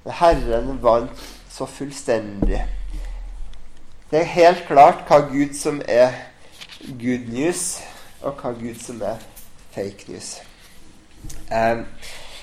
Herren 0.06 0.78
vant 0.82 1.23
så 1.50 1.66
fullstendig. 1.66 2.66
Det 4.11 4.20
er 4.20 4.25
helt 4.25 4.64
klart 4.66 5.04
hva 5.08 5.18
Gud 5.28 5.56
som 5.56 5.80
er 5.88 6.12
good 7.00 7.28
news, 7.32 7.80
og 8.23 8.40
hva 8.40 8.52
Gud 8.56 8.76
som 8.80 9.02
er 9.04 9.20
fake 9.73 10.08
news. 10.08 10.38
Um, 11.52 11.87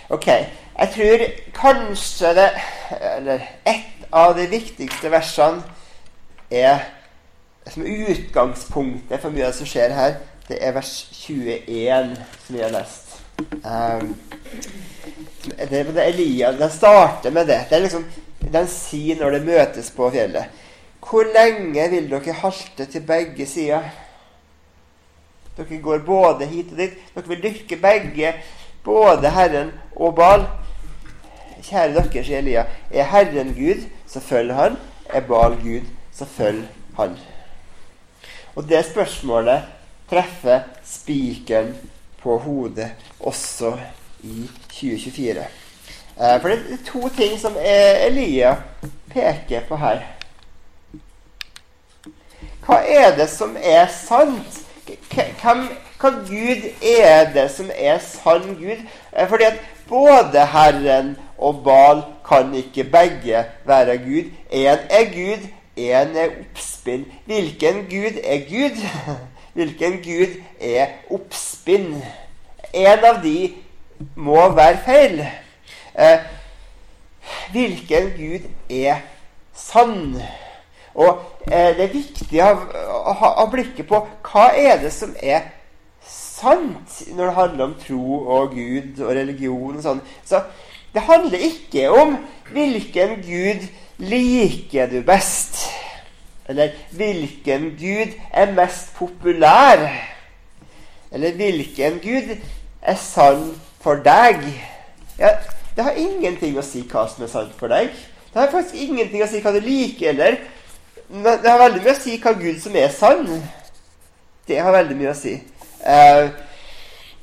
ok. 0.09 0.27
Jeg 0.27 0.89
tror 0.95 1.21
kanskje 1.55 2.33
det 2.35 2.49
Eller 3.15 3.39
ett 3.65 4.05
av 4.11 4.35
de 4.37 4.49
viktigste 4.49 5.11
versene 5.11 5.63
er 6.51 6.85
som 7.71 7.85
utgangspunktet 7.85 9.21
for 9.21 9.33
mye 9.33 9.47
av 9.47 9.53
det 9.53 9.59
som 9.59 9.69
skjer 9.69 9.95
her, 9.95 10.17
det 10.47 10.59
er 10.61 10.75
vers 10.75 10.91
21 11.11 12.11
som 12.45 12.55
vi 12.55 12.61
har 12.61 12.73
lest. 12.73 13.15
Um, 13.65 14.13
det, 15.57 15.83
det 15.95 16.05
Elia 16.05 16.51
den 16.51 16.69
starter 16.69 17.31
med 17.31 17.47
det. 17.47 17.65
Det 17.69 17.75
er 17.77 17.83
liksom 17.83 18.05
Den 18.53 18.67
sier 18.69 19.17
når 19.17 19.31
det 19.33 19.45
møtes 19.47 19.87
på 19.91 20.05
fjellet. 20.13 20.51
Hvor 21.01 21.25
lenge 21.33 21.87
vil 21.89 22.05
dere 22.11 22.35
halte 22.43 22.85
til 22.85 23.01
begge 23.01 23.47
sider? 23.49 23.87
Dere 25.57 25.79
går 25.81 26.03
både 26.05 26.45
hit 26.45 26.71
og 26.71 26.77
dit. 26.77 26.93
Dere 27.15 27.31
vil 27.31 27.41
dyrke 27.41 27.79
begge, 27.81 28.35
både 28.85 29.31
Herren 29.33 29.73
og 29.95 30.13
Bal. 30.15 30.45
Kjære 31.65 31.95
dere, 31.97 32.23
sier 32.23 32.43
Elia, 32.43 32.67
er 32.93 33.09
Herren 33.09 33.55
Gud, 33.57 33.87
så 34.07 34.21
følger 34.21 34.53
han. 34.61 34.77
Er 35.09 35.25
Bal 35.25 35.57
Gud, 35.63 35.89
så 36.15 36.25
følg 36.25 36.65
han. 36.97 37.17
Og 38.55 38.69
det 38.69 38.85
spørsmålet 38.87 39.67
treffer 40.09 40.63
spikeren 40.85 41.75
på 42.21 42.37
hodet 42.37 42.91
også 43.19 43.75
i 44.23 44.49
2024. 44.69 45.45
Eh, 46.15 46.41
for 46.41 46.47
det 46.49 46.59
er 46.59 46.83
to 46.87 47.09
ting 47.09 47.39
som 47.39 47.57
Elia 47.59 48.55
peker 49.11 49.67
på 49.67 49.79
her. 49.81 50.05
Hva 52.65 52.79
er 52.81 53.11
det 53.17 53.27
som 53.29 53.57
er 53.59 53.89
sant? 53.91 54.61
Hvem, 55.11 55.67
hva 55.99 56.11
Gud 56.25 56.63
er 56.81 57.27
det 57.33 57.49
som 57.53 57.69
er 57.75 57.99
sann 58.01 58.55
Gud? 58.55 58.79
Eh, 59.11 59.27
fordi 59.29 59.49
at 59.51 59.59
både 59.89 60.45
Herren 60.53 61.15
og 61.37 61.61
Bal 61.65 62.01
kan 62.25 62.53
ikke 62.55 62.87
begge 62.89 63.43
være 63.65 63.97
Gud. 63.97 64.31
Én 64.49 64.87
er 64.89 65.11
Gud, 65.11 65.45
er 65.77 66.11
oppspinn. 66.27 67.05
Hvilken 67.25 67.85
Gud 67.89 68.19
er 68.23 68.45
Gud? 68.49 68.81
Hvilken 69.55 70.01
Gud 70.03 70.39
er 70.59 70.87
oppspinn? 71.09 72.01
En 72.73 73.05
av 73.05 73.21
de 73.23 73.53
må 74.15 74.49
være 74.55 74.79
feil. 74.85 75.21
Eh, 75.95 76.19
hvilken 77.51 78.11
Gud 78.17 78.49
er 78.69 78.99
sann? 79.55 80.17
Og 80.95 81.21
eh, 81.51 81.71
det 81.75 81.85
er 81.87 81.93
viktig 81.93 82.41
å 82.43 83.15
ha, 83.19 83.45
blikket 83.51 83.87
på 83.87 84.01
hva 84.27 84.49
er 84.55 84.81
det 84.83 84.91
som 84.95 85.15
er 85.23 85.51
sant 86.05 86.99
når 87.15 87.29
det 87.29 87.37
handler 87.39 87.65
om 87.65 87.77
tro 87.79 88.19
og 88.37 88.55
Gud 88.55 89.01
og 89.03 89.15
religion. 89.15 89.77
og 89.77 89.83
sånn. 89.83 90.03
Så 90.27 90.43
det 90.95 91.03
handler 91.07 91.47
ikke 91.47 91.89
om 91.91 92.17
hvilken 92.51 93.19
Gud 93.23 93.65
liker 93.97 94.89
du 94.91 95.01
best. 95.05 95.59
Eller 96.49 96.75
hvilken 96.91 97.71
Gud 97.79 98.15
er 98.33 98.51
mest 98.53 98.93
populær. 98.97 99.87
Eller 101.11 101.37
hvilken 101.37 101.99
Gud 102.03 102.35
er 102.81 102.99
sann 103.01 103.53
for 103.81 104.01
deg. 104.05 104.43
Ja, 105.19 105.37
det 105.75 105.83
har 105.83 105.97
ingenting 105.99 106.57
å 106.59 106.65
si 106.65 106.83
hva 106.89 107.07
som 107.11 107.25
er 107.25 107.31
sant 107.31 107.55
for 107.59 107.71
deg. 107.71 107.93
Det 108.33 108.41
har 108.41 108.51
faktisk 108.51 108.75
ingenting 108.83 109.23
å 109.23 109.29
si 109.31 109.39
hva 109.43 109.53
du 109.55 109.61
liker 109.63 110.11
eller 110.11 110.41
men 111.07 111.23
det 111.23 111.49
har 111.49 111.59
veldig 111.61 111.83
mye 111.83 111.93
å 111.93 111.99
si 111.99 112.17
hva 112.21 112.33
Gud 112.37 112.57
som 112.63 112.75
er 112.79 112.89
sann. 112.93 113.27
Det 114.47 114.57
har 114.61 114.73
veldig 114.73 114.95
mye 114.97 115.11
å 115.11 115.17
si. 115.17 115.35
Eh, 115.85 116.29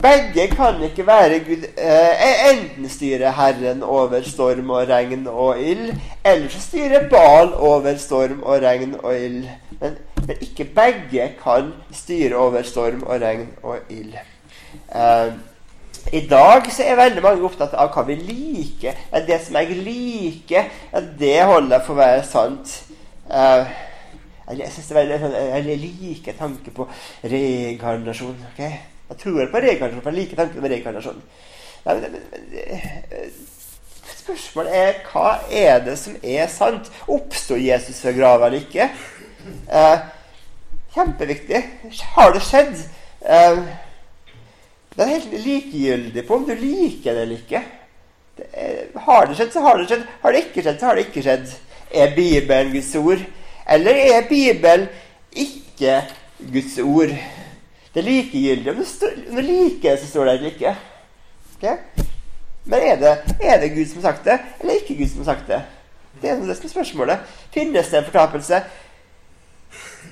begge 0.03 0.49
kan 0.57 0.83
ikke 0.83 1.07
være 1.07 1.39
Gud. 1.47 1.67
Eh, 1.79 2.25
enten 2.51 2.89
styrer 2.89 3.33
Herren 3.37 3.83
over 3.83 4.23
storm 4.27 4.71
og 4.71 4.89
regn 4.89 5.27
og 5.27 5.61
ild, 5.61 5.95
eller 6.25 6.49
så 6.49 6.61
styrer 6.61 7.09
Bal 7.11 7.55
over 7.55 7.97
storm 7.99 8.43
og 8.43 8.63
regn 8.63 8.97
og 9.03 9.15
ild. 9.19 9.47
Men, 9.81 9.97
men, 10.27 10.37
ikke 10.41 10.65
begge 10.75 11.31
kan 11.43 11.73
styre 11.93 12.37
over 12.37 12.63
storm 12.63 13.03
og 13.03 13.21
regn 13.23 13.49
og 13.63 13.79
ild. 13.91 14.15
Eh, 14.95 15.33
i 16.13 16.27
dag 16.27 16.67
så 16.73 16.83
er 16.83 16.99
veldig 16.99 17.23
mange 17.23 17.47
opptatt 17.47 17.75
av 17.79 17.93
hva 17.95 18.03
vi 18.09 18.17
liker. 18.19 18.99
Det 19.27 19.39
som 19.45 19.57
jeg 19.61 19.79
liker, 19.87 20.71
det 21.19 21.37
holder 21.47 21.77
jeg 21.77 21.87
for 21.87 21.95
å 21.95 22.01
være 22.01 22.25
sant. 22.27 22.73
Uh, 23.31 23.71
jeg, 24.59 24.67
synes 24.75 24.89
det 24.89 24.97
er 24.97 24.99
veldig, 24.99 25.45
jeg 25.71 25.79
liker 25.85 26.39
tanken 26.39 26.75
på 26.75 26.89
reinkarnasjon. 27.23 28.35
Okay? 28.53 28.81
Jeg 29.13 29.19
tror 29.21 29.51
på 29.53 29.61
reinkarnasjon, 29.61 30.01
for 30.01 30.11
jeg 30.11 30.23
liker 30.23 30.39
tanken 30.39 30.63
på 30.65 30.69
reinkarnasjon. 30.73 31.19
Nei, 31.85 31.95
men, 32.01 32.15
men, 32.33 32.47
men, 33.11 33.35
spørsmålet 34.23 34.77
er 34.79 35.01
hva 35.11 35.33
er 35.53 35.83
det 35.85 35.97
som 36.01 36.15
er 36.23 36.49
sant? 36.49 36.89
Oppsto 37.13 37.59
Jesus 37.61 38.01
fra 38.01 38.15
grava 38.17 38.49
eller 38.49 38.63
ikke? 38.63 38.87
Eh, 39.69 40.07
kjempeviktig. 40.95 41.61
Har 42.15 42.33
det 42.33 42.41
skjedd? 42.47 42.81
Eh, 43.21 43.61
det 44.97 45.05
er 45.05 45.13
helt 45.13 45.37
likegyldig 45.45 46.25
på 46.29 46.41
om 46.41 46.49
du 46.49 46.55
liker 46.57 47.13
det 47.13 47.27
eller 47.27 47.37
ikke. 47.43 47.63
Det 48.39 48.49
er, 48.57 48.81
har 49.11 49.29
det 49.29 49.37
skjedd, 49.37 49.53
så 49.53 49.67
har 49.67 49.77
det 49.77 49.91
skjedd. 49.91 50.09
Har 50.25 50.33
det 50.33 50.45
ikke 50.47 50.65
skjedd, 50.65 50.81
så 50.81 50.89
har 50.89 50.97
det 50.97 51.07
ikke 51.11 51.27
skjedd. 51.29 51.55
Er 51.93 52.17
Bibelen 52.17 52.73
Guds 52.73 52.95
ord? 52.97 53.29
Eller 53.77 54.03
er 54.07 54.29
Bibelen 54.33 54.89
ikke 55.37 56.01
Guds 56.49 56.81
ord? 56.81 57.13
Det 57.93 58.01
er 58.01 58.09
likegyldig 58.09 58.73
om 58.73 58.81
du 59.37 59.41
liker 59.43 59.91
det, 59.91 59.99
så 60.01 60.07
står 60.09 60.25
det 60.25 60.35
eller 60.35 60.53
ikke. 60.55 60.77
Okay? 61.57 62.07
Men 62.65 62.87
er 62.87 62.97
det, 62.97 63.13
er 63.41 63.61
det, 63.61 63.75
Gud 63.75 63.87
som 63.87 64.03
har 64.03 64.13
sagt 64.13 64.25
det, 64.25 64.39
eller 64.61 64.75
ikke 64.81 64.97
Gud 64.97 65.09
som 65.09 65.25
har 65.25 65.35
sagt 65.35 65.49
det? 65.49 65.61
Det 66.23 66.31
er 66.31 66.41
det 66.41 66.57
som 66.57 66.67
er 66.67 66.73
spørsmålet. 66.73 67.19
Finnes 67.53 67.91
det 67.91 67.99
en 67.99 68.05
fortapelse? 68.05 68.63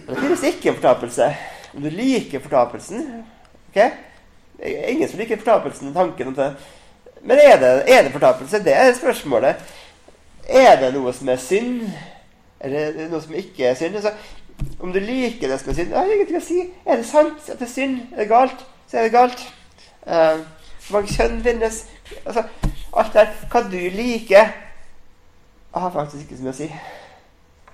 Finnes 0.08 0.40
det 0.40 0.52
ikke 0.54 0.68
en 0.68 0.78
fortapelse? 0.80 1.30
Om 1.75 1.82
du 1.82 1.90
liker 1.94 2.42
fortapelsen 2.42 3.04
okay? 3.70 3.90
Ingen 4.88 5.08
som 5.08 5.18
liker 5.18 5.37
fortapelsen, 5.37 5.94
tanken 5.94 6.28
om 6.28 6.34
det. 6.34 6.52
Men 7.22 7.38
er 7.38 7.56
det, 7.60 7.70
er 7.94 8.02
det 8.02 8.12
fortapelse? 8.12 8.64
Det 8.64 8.76
er 8.76 8.94
spørsmålet. 8.94 9.56
Er 10.49 10.76
det 10.80 10.92
noe 10.94 11.12
som 11.12 11.28
er 11.28 11.40
synd, 11.40 11.84
eller 12.60 13.08
noe 13.08 13.22
som 13.22 13.37
ikke 13.38 13.70
er 13.70 13.78
synd? 13.78 13.96
Altså, 13.96 14.12
om 14.81 14.93
du 14.93 15.00
liker 15.00 15.49
det 15.49 15.59
som 15.61 15.71
er 15.71 15.79
synd, 15.79 15.95
har 15.95 16.12
ingenting 16.12 16.40
å 16.40 16.45
si. 16.45 16.61
Er 16.87 17.00
det 17.00 17.09
sant 17.09 17.49
at 17.52 17.61
det 17.61 17.69
synd? 17.71 18.00
Er 18.12 18.23
det 18.23 18.31
galt? 18.31 18.64
Så 18.90 18.99
er 18.99 19.07
det 19.07 19.14
galt. 19.14 19.43
Uh, 20.07 20.43
mange 20.90 21.12
kjønn 21.12 21.40
finnes? 21.45 21.83
Altså, 22.25 22.47
alt 22.97 23.14
det 23.14 23.26
Hva 23.52 23.62
du 23.71 23.79
liker, 23.95 24.52
jeg 25.71 25.83
har 25.85 25.93
faktisk 25.95 26.25
ikke 26.25 26.38
så 26.38 26.47
mye 26.47 26.55
å 26.55 26.59
si. 26.59 26.71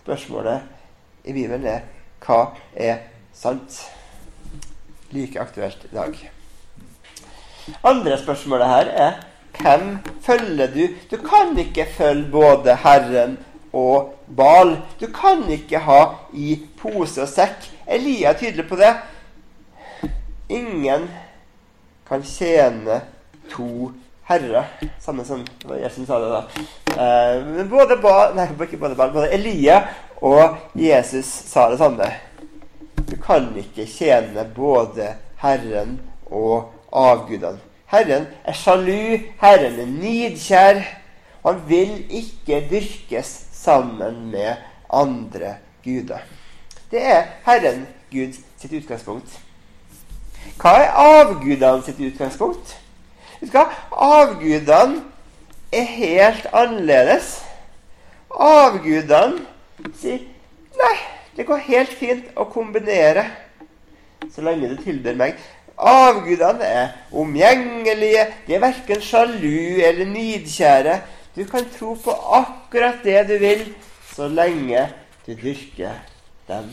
Spørsmålet 0.02 1.28
i 1.30 1.32
Bibelen 1.32 1.64
er 1.70 1.86
hva 2.26 2.40
er 2.74 2.98
sant? 3.34 3.80
Like 5.14 5.40
aktuelt 5.40 5.86
i 5.86 5.94
dag. 5.94 6.18
Andre 7.86 8.18
spørsmålet 8.20 8.68
her 8.68 8.92
er 9.06 9.16
hvem 9.56 9.98
følger 10.22 10.72
du? 10.74 10.82
Du 11.10 11.16
kan 11.22 11.56
ikke 11.58 11.86
følge 11.96 12.30
både 12.30 12.76
Herren 12.82 13.38
og 13.72 14.14
Bal. 14.36 14.76
Du 15.00 15.06
kan 15.14 15.44
ikke 15.50 15.78
ha 15.78 16.00
i 16.34 16.56
pose 16.78 17.22
og 17.22 17.30
sekk. 17.30 17.68
Elia 17.86 18.32
er 18.32 18.40
tydelig 18.40 18.66
på 18.68 18.78
det. 18.80 18.94
Ingen 20.48 21.08
kan 22.08 22.22
tjene 22.22 23.00
to 23.50 23.92
herrer. 24.26 24.64
Samme 25.00 25.24
som 25.24 25.44
Jesus 25.82 26.06
sa 26.06 26.18
det, 26.22 26.30
da. 26.30 26.42
Eh, 26.96 27.44
men 27.46 27.70
både 27.70 27.98
Bal, 28.02 28.34
nei, 28.36 28.48
ikke 28.50 28.80
både 28.80 28.98
Bal, 28.98 29.14
både 29.14 29.30
Elia 29.34 29.82
og 30.22 30.56
Jesus 30.74 31.26
sa 31.26 31.68
det 31.70 31.78
samme. 31.78 32.10
Du 33.06 33.16
kan 33.22 33.52
ikke 33.58 33.86
tjene 33.86 34.46
både 34.56 35.12
Herren 35.42 36.00
og 36.26 36.72
avgudene. 36.92 37.60
Herren 37.86 38.26
er 38.44 38.56
sjalu, 38.56 39.20
Herren 39.38 39.78
er 39.78 39.90
nidkjær. 39.90 40.80
Han 41.46 41.60
vil 41.68 42.00
ikke 42.10 42.64
dyrkes 42.70 43.45
sammen 43.56 44.30
med 44.30 44.62
andre 44.92 45.56
guder. 45.84 46.22
Det 46.90 47.02
er 47.02 47.22
Herren 47.46 47.86
Gud 48.12 48.36
sitt 48.60 48.72
utgangspunkt. 48.72 49.40
Hva 50.60 50.76
er 50.78 50.92
avgudene 50.94 51.82
sitt 51.84 52.00
utgangspunkt? 52.00 52.76
Avgudene 53.90 55.02
er 55.72 55.88
helt 55.96 56.46
annerledes. 56.52 57.40
Avgudene 58.30 59.42
sier 59.98 60.22
Nei, 60.76 60.96
det 61.36 61.46
går 61.48 61.62
helt 61.70 61.92
fint 61.96 62.32
å 62.36 62.44
kombinere 62.52 63.24
så 64.32 64.42
lenge 64.44 64.68
du 64.68 64.76
tilber 64.82 65.16
meg. 65.16 65.38
Avgudene 65.76 66.64
er 66.64 66.88
omgjengelige, 67.12 68.26
de 68.46 68.56
er 68.56 68.62
verken 68.62 69.02
sjalu 69.04 69.82
eller 69.84 70.08
nidkjære. 70.08 70.96
Du 71.36 71.44
kan 71.44 71.64
tro 71.78 71.94
på 72.00 72.12
akkurat 72.32 73.02
det 73.04 73.22
du 73.28 73.38
vil, 73.38 73.64
så 74.14 74.28
lenge 74.28 74.86
du 75.26 75.34
dyrker 75.34 75.98
dem. 76.48 76.70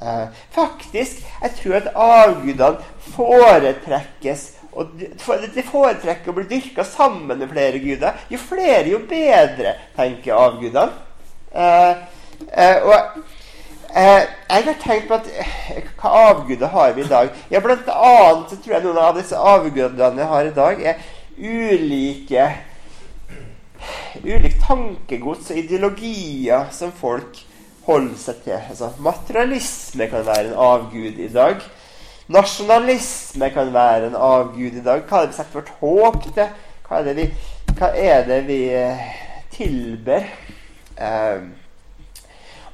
Eh, 0.00 0.28
faktisk, 0.54 1.20
jeg 1.42 1.52
tror 1.58 1.76
at 1.76 1.90
avgudene 1.94 2.80
foretrekkes 3.12 4.46
og 4.70 4.94
De 4.96 5.64
foretrekker 5.66 6.30
å 6.30 6.34
bli 6.36 6.46
dyrka 6.46 6.84
sammen 6.86 7.40
med 7.40 7.50
flere 7.50 7.80
guder. 7.82 8.20
Jo 8.30 8.38
flere, 8.38 8.86
jo 8.92 9.00
bedre, 9.10 9.74
tenker 9.96 10.38
avgudene. 10.38 10.92
Eh, 11.50 12.04
eh, 12.54 12.86
og 12.86 13.24
Eh, 13.96 14.22
jeg 14.50 14.64
har 14.64 14.74
tenkt 14.78 15.08
på 15.08 15.16
at 15.18 15.26
eh, 15.34 15.78
Hva 15.98 16.10
avguder 16.30 16.68
har 16.70 16.92
vi 16.94 17.02
i 17.02 17.08
dag? 17.10 17.30
Ja, 17.50 17.58
Blant 17.58 17.88
annet 17.90 18.52
så 18.52 18.58
tror 18.62 18.74
jeg 18.76 18.84
noen 18.84 19.00
av 19.02 19.16
disse 19.18 19.34
avgudene 19.34 20.12
vi 20.14 20.28
har 20.30 20.46
i 20.46 20.52
dag, 20.54 20.84
er 20.84 21.00
ulike 21.40 22.44
Ulikt 24.24 24.60
tankegods 24.66 25.50
og 25.52 25.60
ideologier 25.60 26.68
som 26.74 26.92
folk 26.96 27.38
holder 27.86 28.18
seg 28.20 28.42
til. 28.44 28.56
Altså, 28.58 28.90
materialisme 29.02 30.08
kan 30.10 30.26
være 30.26 30.50
en 30.50 30.58
avgud 30.66 31.20
i 31.20 31.30
dag. 31.32 31.62
Nasjonalisme 32.30 33.50
kan 33.50 33.72
være 33.74 34.10
en 34.10 34.18
avgud 34.18 34.76
i 34.78 34.84
dag. 34.84 35.02
Hva 35.08 35.22
er 35.22 35.30
det 35.30 35.32
vi 35.32 35.38
setter 35.40 35.58
vårt 35.58 35.72
håp 35.80 36.20
til? 36.28 36.52
Hva 36.86 37.00
er 37.00 37.08
det 37.08 37.16
vi, 37.16 37.26
er 37.80 38.28
det 38.28 38.44
vi 38.46 38.60
eh, 38.74 39.08
tilber? 39.54 40.28
Um, 41.00 41.50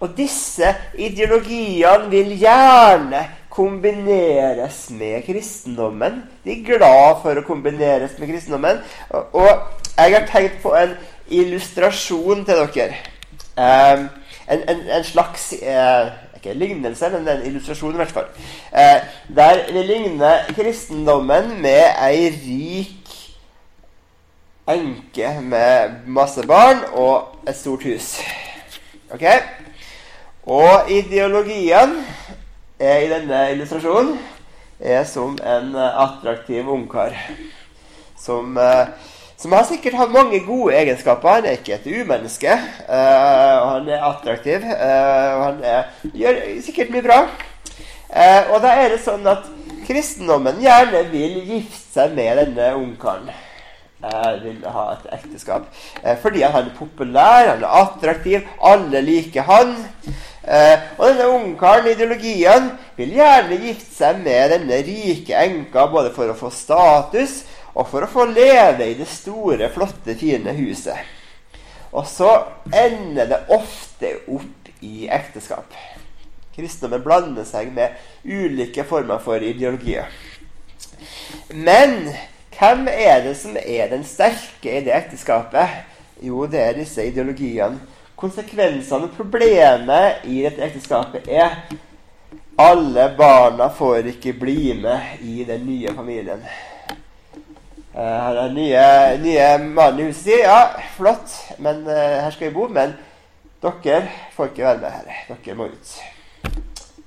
og 0.00 0.12
disse 0.16 0.74
ideologiene 1.00 2.10
vil 2.12 2.34
gjerne 2.36 3.22
kombineres 3.56 4.90
med 4.92 5.24
kristendommen. 5.24 6.20
De 6.44 6.52
er 6.52 6.64
glad 6.66 7.22
for 7.22 7.40
å 7.40 7.44
kombineres 7.46 8.18
med 8.20 8.28
kristendommen. 8.28 8.82
Og, 9.08 9.40
og 9.40 9.85
jeg 9.96 10.18
har 10.18 10.26
tenkt 10.30 10.62
på 10.62 10.74
en 10.76 10.94
illustrasjon 11.28 12.44
til 12.44 12.62
dere. 12.74 12.96
Um, 13.56 14.08
en, 14.52 14.62
en, 14.68 14.82
en, 14.92 15.04
slags 15.04 15.54
uh, 15.62 16.10
Ikke 16.36 16.52
lignelse, 16.54 17.08
men 17.08 17.28
en 17.28 17.46
illustrasjon 17.46 17.94
i 17.96 17.96
hvert 18.02 18.12
fall. 18.12 18.28
Uh, 18.72 19.00
der 19.36 19.62
det 19.72 19.86
ligner 19.86 20.44
kristendommen 20.56 21.56
med 21.62 21.96
ei 22.04 22.28
rik 22.28 23.06
enke 24.68 25.40
med 25.42 25.90
masse 26.06 26.42
barn 26.46 26.84
og 26.92 27.48
et 27.48 27.56
stort 27.56 27.82
hus. 27.86 28.16
Ok? 29.10 29.24
Og 30.46 30.90
ideologien 30.90 32.04
er 32.78 32.98
i 32.98 33.10
denne 33.10 33.52
illustrasjonen 33.52 34.18
er 34.80 35.04
som 35.04 35.38
en 35.40 35.74
eh, 35.74 36.00
attraktiv 36.02 36.68
ungkar. 36.68 37.14
Som, 38.18 38.56
eh, 38.58 38.86
som, 39.36 39.52
har 39.52 39.66
sikkert 39.68 39.98
hatt 40.00 40.12
mange 40.14 40.40
gode 40.46 40.74
egenskaper. 40.76 41.38
Han 41.38 41.48
er 41.48 41.58
ikke 41.58 41.76
et 41.76 41.88
umenneske. 41.92 42.52
Uh, 42.88 43.56
og 43.60 43.68
han 43.74 43.90
er 43.92 44.06
attraktiv. 44.08 44.64
Uh, 44.64 45.32
og 45.36 45.42
han 45.44 45.64
er, 45.72 45.90
gjør 46.16 46.40
sikkert 46.64 46.94
mye 46.94 47.04
bra. 47.04 47.18
Uh, 48.08 48.54
og 48.54 48.62
da 48.64 48.76
er 48.80 48.94
det 48.94 49.02
sånn 49.04 49.26
at 49.28 49.48
kristendommen 49.86 50.62
gjerne 50.62 51.04
vil 51.12 51.42
gifte 51.46 51.98
seg 51.98 52.16
med 52.16 52.40
denne 52.42 52.70
ungkaren. 52.78 53.28
vil 54.42 54.64
ha 54.68 54.84
et 54.92 55.06
ekteskap. 55.18 55.66
fordi 56.22 56.42
han 56.42 56.66
er 56.66 56.78
populær, 56.78 57.48
han 57.48 57.62
er 57.62 57.76
attraktiv, 57.82 58.40
alle 58.60 59.00
liker 59.00 59.42
han. 59.42 59.74
Og 60.98 61.04
denne 61.08 61.28
ungkaren, 61.28 61.88
ideologien, 61.90 62.70
vil 62.96 63.14
gjerne 63.16 63.60
gifte 63.62 63.94
seg 63.94 64.20
med 64.24 64.50
denne 64.52 64.82
rike 64.86 65.34
enka 65.34 65.86
både 65.90 66.12
for 66.14 66.30
å 66.30 66.38
få 66.38 66.50
status 66.50 67.42
og 67.76 67.90
for 67.90 68.06
å 68.06 68.10
få 68.10 68.24
leve 68.30 68.88
i 68.90 68.96
det 68.96 69.08
store, 69.10 69.68
flotte, 69.72 70.16
fine 70.16 70.54
huset. 70.56 70.96
Og 71.92 72.06
så 72.08 72.30
ender 72.72 73.28
det 73.30 73.42
ofte 73.52 74.14
opp 74.32 74.70
i 74.84 75.08
ekteskap. 75.12 75.76
Kristendommen 76.56 77.04
blander 77.04 77.44
seg 77.48 77.68
med 77.76 77.98
ulike 78.24 78.84
former 78.88 79.20
for 79.22 79.44
ideologier. 79.44 80.08
Men 81.52 82.14
hvem 82.56 82.88
er 82.88 83.20
det 83.26 83.36
som 83.36 83.58
er 83.60 83.92
den 83.92 84.06
sterke 84.08 84.78
i 84.78 84.84
det 84.86 84.96
ekteskapet? 84.96 85.84
Jo, 86.24 86.46
det 86.48 86.62
er 86.64 86.80
disse 86.80 87.04
ideologiene 87.04 87.76
konsekvensene 88.16 89.10
og 89.10 89.16
problemet 89.16 90.24
i 90.24 90.40
dette 90.46 90.64
ekteskapet 90.64 91.28
er 91.28 91.58
alle 92.56 93.10
barna 93.18 93.68
får 93.68 94.08
ikke 94.14 94.32
bli 94.40 94.72
med 94.80 95.20
i 95.20 95.44
den 95.44 95.66
nye 95.68 95.92
familien. 95.92 96.40
Uh, 97.96 98.02
her 98.02 98.38
er 98.42 98.50
nye, 98.52 98.80
nye 99.22 99.44
mannen 99.72 100.10
i 100.12 100.34
ja, 100.42 100.58
flott, 100.98 101.32
men 101.58 101.78
uh, 101.88 101.94
her 101.94 102.30
skal 102.34 102.50
vi 102.50 102.54
bo. 102.54 102.66
Men 102.68 102.92
dere 103.62 104.02
får 104.36 104.50
ikke 104.50 104.66
være 104.66 104.82
med 104.82 104.90
her. 104.90 105.22
Dere 105.30 105.56
må 105.56 105.70
ut. 105.72 105.92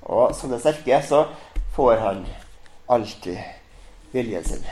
Og 0.02 0.34
som 0.34 0.50
den 0.50 0.58
sterke 0.58 0.98
så 1.06 1.24
får 1.76 2.02
han 2.02 2.24
alltid 2.90 3.38
viljen 4.10 4.44
sin. 4.44 4.66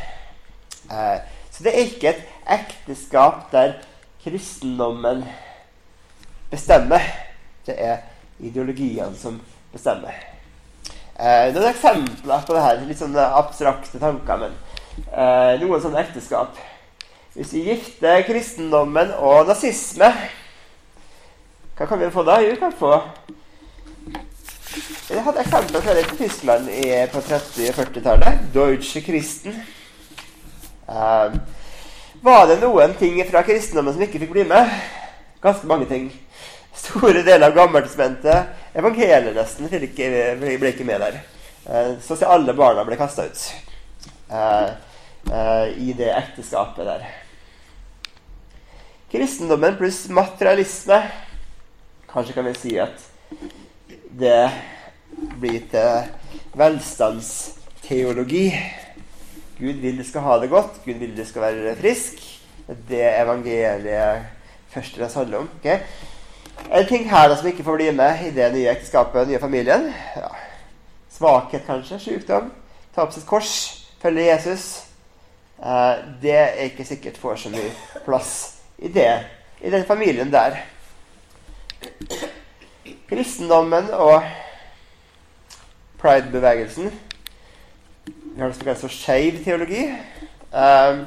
Uh, 0.91 1.23
så 1.55 1.63
det 1.63 1.75
er 1.75 1.87
ikke 1.87 2.11
et 2.11 2.25
ekteskap 2.59 3.47
der 3.53 3.77
kristendommen 4.25 5.23
bestemmer. 6.51 7.07
Det 7.67 7.79
er 7.79 8.03
ideologiene 8.43 9.15
som 9.19 9.39
bestemmer. 9.73 10.19
Eh, 11.19 11.49
noen 11.51 11.67
eksempler 11.73 12.45
på 12.47 12.55
det 12.55 12.63
her, 12.63 12.83
litt 12.87 13.01
sånne 13.01 13.25
abstrakte 13.41 13.99
tanker. 13.99 14.37
men 14.39 14.53
eh, 15.07 15.55
Noen 15.63 15.83
sånne 15.83 16.03
ekteskap. 16.03 16.59
Hvis 17.35 17.53
vi 17.55 17.65
gifter 17.69 18.25
kristendommen 18.27 19.13
og 19.23 19.47
nazisme, 19.49 20.11
hva 21.79 21.87
kan 21.87 22.01
vi 22.01 22.11
få 22.11 22.25
da? 22.27 22.41
Jo, 22.43 22.55
vi 22.55 22.61
kan 22.61 22.75
få 22.75 22.97
Jeg 25.09 25.23
hadde 25.25 25.41
eksempler 25.41 25.85
fra 25.85 25.95
Tyskland 26.19 26.69
i, 26.69 26.83
på 27.13 27.23
30- 27.25 27.69
og 27.71 27.79
40-tallet. 27.79 28.41
Deutsche 28.55 29.03
Christen. 29.05 29.55
Eh, 30.89 31.39
var 32.23 32.49
det 32.51 32.59
noen 32.61 32.97
ting 32.99 33.21
fra 33.31 33.45
kristendommen 33.47 33.95
som 33.95 34.03
ikke 34.05 34.21
fikk 34.25 34.35
bli 34.35 34.49
med? 34.49 34.73
Ganske 35.43 35.71
mange 35.71 35.87
ting 35.89 36.11
store 36.79 37.23
deler 37.23 37.49
av 37.49 37.57
Gammeltestamentet, 37.57 38.53
evangeliet 38.79 39.37
nesten, 39.37 39.69
ble 39.69 40.73
ikke, 40.73 40.87
med 40.87 41.03
der. 41.03 41.21
Eh, 41.69 41.95
så 42.05 42.15
å 42.15 42.19
si 42.19 42.29
alle 42.29 42.55
barna 42.57 42.85
ble 42.87 42.97
kasta 42.99 43.27
ut 43.29 43.43
eh, 44.33 44.69
i 45.29 45.93
det 45.97 46.09
ekteskapet 46.15 46.87
der. 46.89 47.09
Kristendommen 49.13 49.77
pluss 49.77 50.07
materialisme 50.13 51.03
Kanskje 52.09 52.33
kan 52.33 52.47
vi 52.49 52.55
si 52.57 52.71
at 52.81 53.03
det 54.17 54.49
blir 55.41 55.61
til 55.69 56.09
velstandsteologi. 56.57 58.47
Gud 59.59 59.83
vil 59.83 59.99
du 59.99 60.05
skal 60.09 60.25
ha 60.25 60.39
det 60.41 60.49
godt. 60.49 60.81
Gud 60.87 61.03
vil 61.03 61.13
du 61.17 61.25
skal 61.29 61.43
være 61.43 61.77
frisk. 61.77 62.23
Det 62.89 63.05
evangeliet 63.05 64.25
først 64.73 64.99
og 64.99 65.11
handler 65.15 65.39
om. 65.39 65.51
Okay? 65.61 65.79
En 66.73 66.87
ting 66.89 67.11
her 67.11 67.29
da, 67.29 67.37
som 67.37 67.47
ikke 67.53 67.65
får 67.65 67.77
bli 67.77 67.91
med 67.93 68.25
i 68.27 68.33
det 68.35 68.53
nye 68.57 68.73
ekteskapet, 68.73 69.21
den 69.21 69.35
nye 69.35 69.45
familien. 69.45 69.93
Ja. 70.17 70.33
Svakhet, 71.13 71.67
kanskje. 71.67 72.01
Sykdom. 72.01 72.53
Ta 72.95 73.05
opp 73.05 73.13
sitt 73.13 73.29
kors. 73.29 73.53
Følge 74.01 74.31
Jesus. 74.33 74.88
Eh, 75.59 76.05
det 76.23 76.35
er 76.35 76.69
ikke 76.69 76.87
sikkert 76.87 77.19
får 77.19 77.37
så 77.43 77.51
mye 77.51 77.71
plass 78.05 78.33
i 78.79 78.89
det, 78.95 79.11
i 79.61 79.71
den 79.71 79.85
familien 79.85 80.31
der. 80.31 80.61
Kristendommen 83.09 83.91
og 83.95 84.23
pride-bevegelsen 85.99 86.91
Vi 88.05 88.41
har 88.41 88.47
det 88.47 88.57
som 88.57 88.65
kalles 88.65 88.81
for 88.81 88.93
skeiv 88.93 89.41
teologi. 89.45 89.83
Um, 90.53 91.07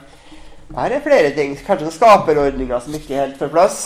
her 0.76 0.92
er 0.92 1.04
flere 1.04 1.32
ting. 1.36 1.56
Kanskje 1.56 1.86
noen 1.86 1.96
skaperordninger 1.96 2.80
som 2.84 2.96
ikke 2.96 3.16
helt 3.16 3.38
får 3.40 3.52
plass. 3.54 3.78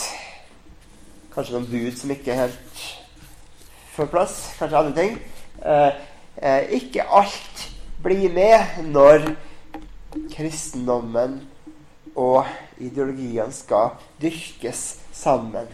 Kanskje 1.34 1.54
noen 1.54 1.68
bud 1.70 1.94
som 2.00 2.10
ikke 2.10 2.34
helt 2.34 2.82
får 3.94 4.10
plass. 4.10 4.36
Kanskje 4.58 4.80
andre 4.80 4.96
ting. 4.98 5.18
Eh, 5.62 5.92
eh, 6.42 6.62
ikke 6.80 7.06
alt 7.06 7.68
blir 8.02 8.32
med 8.34 8.82
når 8.90 9.30
kristendommen 10.32 11.40
og 12.16 12.46
ideologien 12.80 13.52
skal 13.52 13.96
dyrkes 14.22 14.96
sammen. 15.12 15.68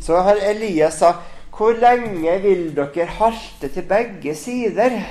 Så 0.00 0.20
har 0.22 0.40
Elias 0.50 1.00
sa 1.02 1.14
Hvor 1.60 1.76
lenge 1.76 2.38
vil 2.40 2.70
dere 2.72 3.04
halte 3.18 3.68
til 3.68 3.84
begge 3.84 4.34
sider? 4.34 5.02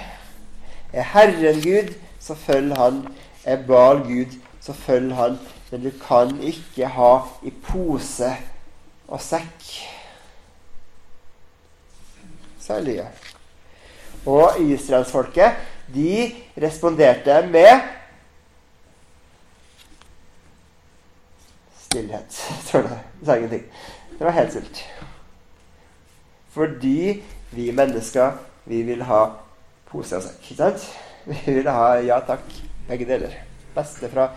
Er 0.94 1.06
Herren 1.14 1.62
Gud, 1.62 1.94
så 2.20 2.34
følg 2.36 2.74
Han. 2.76 3.04
Er 3.46 3.62
Bal 3.68 4.02
Gud, 4.08 4.34
så 4.62 4.74
følg 4.74 5.14
Han. 5.14 5.38
Men 5.72 5.84
du 5.84 5.92
kan 6.08 6.34
ikke 6.42 6.88
ha 6.88 7.12
i 7.46 7.52
pose 7.52 8.32
og 9.08 9.22
sekk. 9.22 9.68
Sa 12.60 12.80
Elia. 12.82 13.06
Og 14.26 14.58
israelsfolket 14.62 15.62
de 15.94 16.32
responderte 16.58 17.44
med 17.52 17.99
stillhet, 21.90 22.42
tror 22.70 22.82
jeg. 22.82 23.00
Sa 23.26 23.36
ingenting. 23.36 23.64
Det 24.20 24.26
var 24.26 24.32
helt 24.32 24.52
stilt. 24.52 24.86
Fordi 26.54 27.24
vi 27.52 27.72
mennesker, 27.72 28.32
vi 28.66 28.82
vil 28.82 29.02
ha 29.04 29.26
pose 29.90 30.18
og 30.18 30.24
sekk. 30.24 30.52
Ikke 30.52 30.58
sant? 30.60 30.90
Vi 31.30 31.54
vil 31.60 31.68
ha 31.70 31.88
ja 32.06 32.20
takk, 32.26 32.46
begge 32.88 33.06
deler. 33.10 33.34
Beste 33.76 34.10
fra 34.10 34.30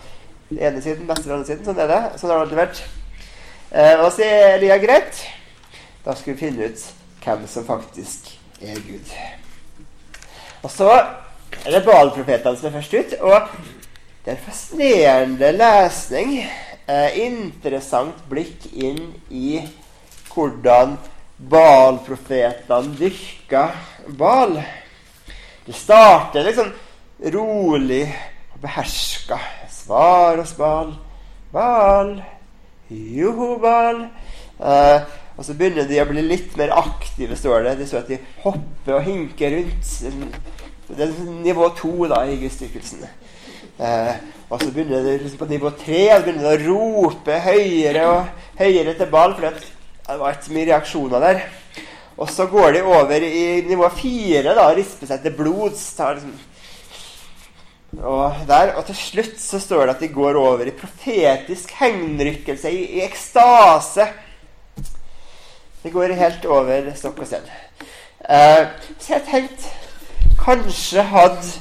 den 0.49 0.59
ene 0.59 0.81
siden, 0.81 1.07
beste 1.07 1.23
fra 1.23 1.31
den 1.31 1.39
andre 1.39 1.47
siden. 1.47 1.65
Sånn 1.65 1.81
er 1.83 1.89
det. 1.89 2.01
Sånn 2.19 2.33
har 2.33 2.41
det 2.41 2.47
alltid 2.47 2.61
vært. 2.61 2.81
Eh, 3.73 3.95
og 4.03 4.09
så 4.13 4.25
er 4.25 4.57
Elia 4.57 4.77
greit. 4.81 5.23
Da 6.05 6.17
skal 6.17 6.33
vi 6.33 6.41
finne 6.45 6.69
ut 6.69 6.83
hvem 7.23 7.47
som 7.49 7.65
faktisk 7.65 8.33
er 8.61 8.81
Gud. 8.87 9.13
Og 10.63 10.71
så 10.71 10.91
er 10.93 11.71
det 11.71 11.85
Baal-profetene 11.85 12.57
som 12.57 12.69
er 12.69 12.77
først 12.77 12.93
ut. 12.93 13.17
Og 13.21 13.49
det 14.25 14.33
er 14.33 14.37
en 14.37 14.45
fascinerende 14.45 15.51
lesning. 15.57 16.37
Eh, 16.83 17.19
interessant 17.23 18.25
blikk 18.27 18.65
inn 18.75 19.13
i 19.31 19.61
hvordan 20.33 20.97
Baal-profetene 21.39 22.97
dyrka 22.99 23.69
Baal. 24.19 24.57
Det 25.63 25.75
starter 25.77 26.43
liksom 26.43 26.73
rolig 27.31 28.03
og 28.51 28.59
beherska. 28.65 29.39
Svar 29.71 30.43
oss, 30.43 30.51
Baal. 30.59 30.91
Baal. 31.55 32.17
Joho, 32.91 33.55
Baal. 33.63 34.03
Eh, 34.59 35.07
og 35.37 35.47
så 35.47 35.55
begynner 35.55 35.87
de 35.87 36.03
å 36.03 36.09
bli 36.11 36.27
litt 36.27 36.57
mer 36.59 36.75
aktive, 36.75 37.39
står 37.39 37.63
det. 37.63 37.77
Det 37.79 37.87
står 37.87 38.03
at 38.03 38.11
de 38.11 38.19
hopper 38.43 38.99
og 38.99 39.07
hinker 39.07 39.55
rundt. 39.55 39.95
Det 40.91 41.07
er 41.07 41.15
nivå 41.47 41.71
to 41.79 41.95
da, 42.11 42.25
i 42.27 42.41
gudsdyrkelsen. 42.43 43.07
Eh, 43.79 44.15
og 44.49 44.61
så 44.61 44.69
begynner 44.69 45.01
det 45.01 45.17
liksom 45.23 45.39
på 45.41 45.49
nivå 45.49 45.71
tre 45.79 46.03
og 46.13 46.25
begynner 46.25 46.45
det 46.45 46.53
å 46.53 46.73
rope 46.75 47.37
høyere 47.47 48.05
og 48.11 48.59
høyere 48.59 48.93
til 48.99 49.09
ball. 49.09 49.33
for 49.33 49.49
det 49.49 50.17
var 50.19 50.35
ikke 50.35 50.45
så 50.45 50.53
mye 50.53 50.69
reaksjoner 50.69 51.23
der. 51.23 51.43
Og 52.17 52.29
så 52.29 52.45
går 52.45 52.71
de 52.75 52.83
over 52.85 53.25
i 53.25 53.61
nivå 53.65 53.89
fire 53.97 54.53
og 54.53 54.75
risper 54.77 55.09
seg 55.09 55.23
til 55.23 55.37
blods. 55.37 55.85
Liksom. 55.97 56.35
Og, 58.03 58.51
og 58.77 58.85
til 58.85 58.97
slutt 58.97 59.39
så 59.41 59.59
står 59.61 59.85
det 59.85 59.95
at 59.95 60.03
de 60.05 60.13
går 60.13 60.37
over 60.37 60.69
i 60.69 60.75
profetisk 60.77 61.73
henrykkelse, 61.79 62.69
i, 62.69 62.85
i 62.99 63.03
ekstase. 63.05 64.07
De 65.83 65.91
går 65.91 66.13
helt 66.17 66.45
over 66.45 66.93
stokk 66.95 67.23
og 67.25 67.27
sten. 67.27 67.49
Eh, 68.29 68.69
så 68.99 69.17
jeg 69.17 69.25
tenkte 69.27 69.79
Kanskje 70.43 71.03
hadde 71.07 71.59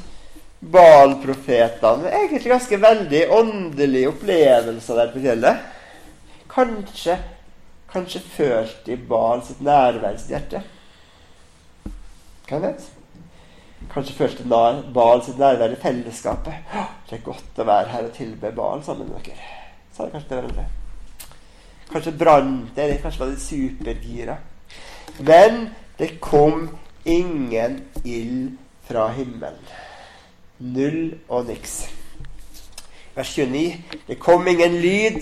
Baal-profetene 0.63 2.11
egentlig 2.15 2.53
ganske 2.53 2.79
veldig 2.79 3.23
åndelige 3.35 4.13
opplevelser 4.13 5.01
der 5.01 5.15
på 5.15 5.23
fjellet. 5.25 5.71
Kanskje 6.53 7.17
Kanskje 7.93 8.23
følte 8.25 8.87
de 8.87 8.97
Baal 8.97 9.43
sitt 9.45 9.59
nærvær 9.61 10.15
i 10.15 10.21
sitt 10.21 10.31
hjerte. 10.33 10.63
Hvem 12.49 12.63
vet? 12.65 12.87
Kanskje 13.93 14.15
følte 14.17 14.47
Baal 14.95 15.21
sitt 15.27 15.37
nærvær 15.41 15.75
i 15.75 15.81
fellesskapet. 15.83 16.73
Det 17.11 17.19
er 17.19 17.27
godt 17.27 17.61
å 17.61 17.67
være 17.69 17.93
her 17.93 18.09
og 18.09 18.15
tilbe 18.17 18.55
Baal 18.57 18.81
sammen 18.87 19.11
med 19.13 19.29
dere. 19.29 19.51
Sa 19.93 20.07
de 20.07 20.15
kanskje 20.15 20.31
til 20.31 20.41
hverandre. 20.41 20.67
Kanskje 21.93 22.17
brant 22.17 22.73
det, 22.79 22.89
kanskje 23.03 23.21
var 23.21 23.35
de 23.35 23.45
supergira. 23.45 24.39
Men 25.21 25.67
det 25.99 26.15
kom 26.25 26.71
ingen 27.05 27.83
ild 28.05 28.57
fra 28.89 29.11
himmelen. 29.13 29.61
Null 30.63 31.17
og 31.29 31.49
niks. 31.49 31.89
Vers 33.17 33.33
29. 33.35 33.75
Det 34.07 34.19
kom 34.23 34.47
ingen 34.47 34.77
lyd. 34.79 35.19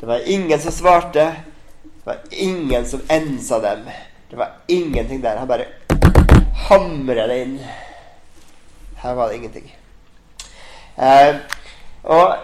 Det 0.00 0.08
var 0.08 0.22
ingen 0.24 0.60
som 0.60 0.72
svarte. 0.72 1.24
Det 1.82 2.06
var 2.06 2.22
ingen 2.30 2.86
som 2.86 3.00
ensa 3.08 3.58
dem. 3.60 3.84
Det 4.30 4.36
var 4.36 4.52
ingenting 4.68 5.22
der. 5.22 5.36
Han 5.36 5.48
bare 5.48 5.66
hamra 6.68 7.26
det 7.26 7.42
inn. 7.42 7.58
Her 9.02 9.14
var 9.14 9.28
det 9.28 9.36
ingenting. 9.36 9.76
Eh, 10.96 11.36
og 12.02 12.36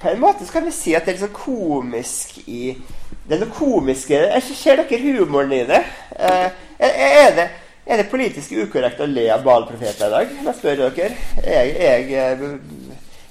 på 0.00 0.08
en 0.08 0.20
måte 0.20 0.46
så 0.46 0.52
kan 0.52 0.66
vi 0.66 0.76
si 0.76 0.94
at 0.94 1.06
det 1.06 1.14
er 1.14 1.18
litt 1.18 1.24
sånn 1.24 1.36
komisk 1.36 2.38
i 2.48 2.74
Det 3.22 3.36
er 3.36 3.44
noe 3.46 3.54
komisk 3.54 4.10
i 4.12 4.20
det. 4.20 4.44
Ser 4.44 4.82
dere 4.82 5.00
humoren 5.00 5.52
i 5.56 5.64
det? 5.64 5.84
Eh, 6.18 6.48
er 6.82 7.36
det 7.36 7.48
er 7.92 8.00
det 8.00 8.08
politisk 8.08 8.54
ukorrekt 8.56 9.00
å 9.04 9.08
le 9.08 9.26
av 9.34 9.42
Baal-profeter 9.44 10.08
i 10.08 10.14
dag? 10.14 10.32
Jeg 10.46 10.54
spør 10.56 10.78
dere. 10.80 11.08
Er 11.42 11.68
jeg, 11.68 12.04
jeg, 12.08 12.50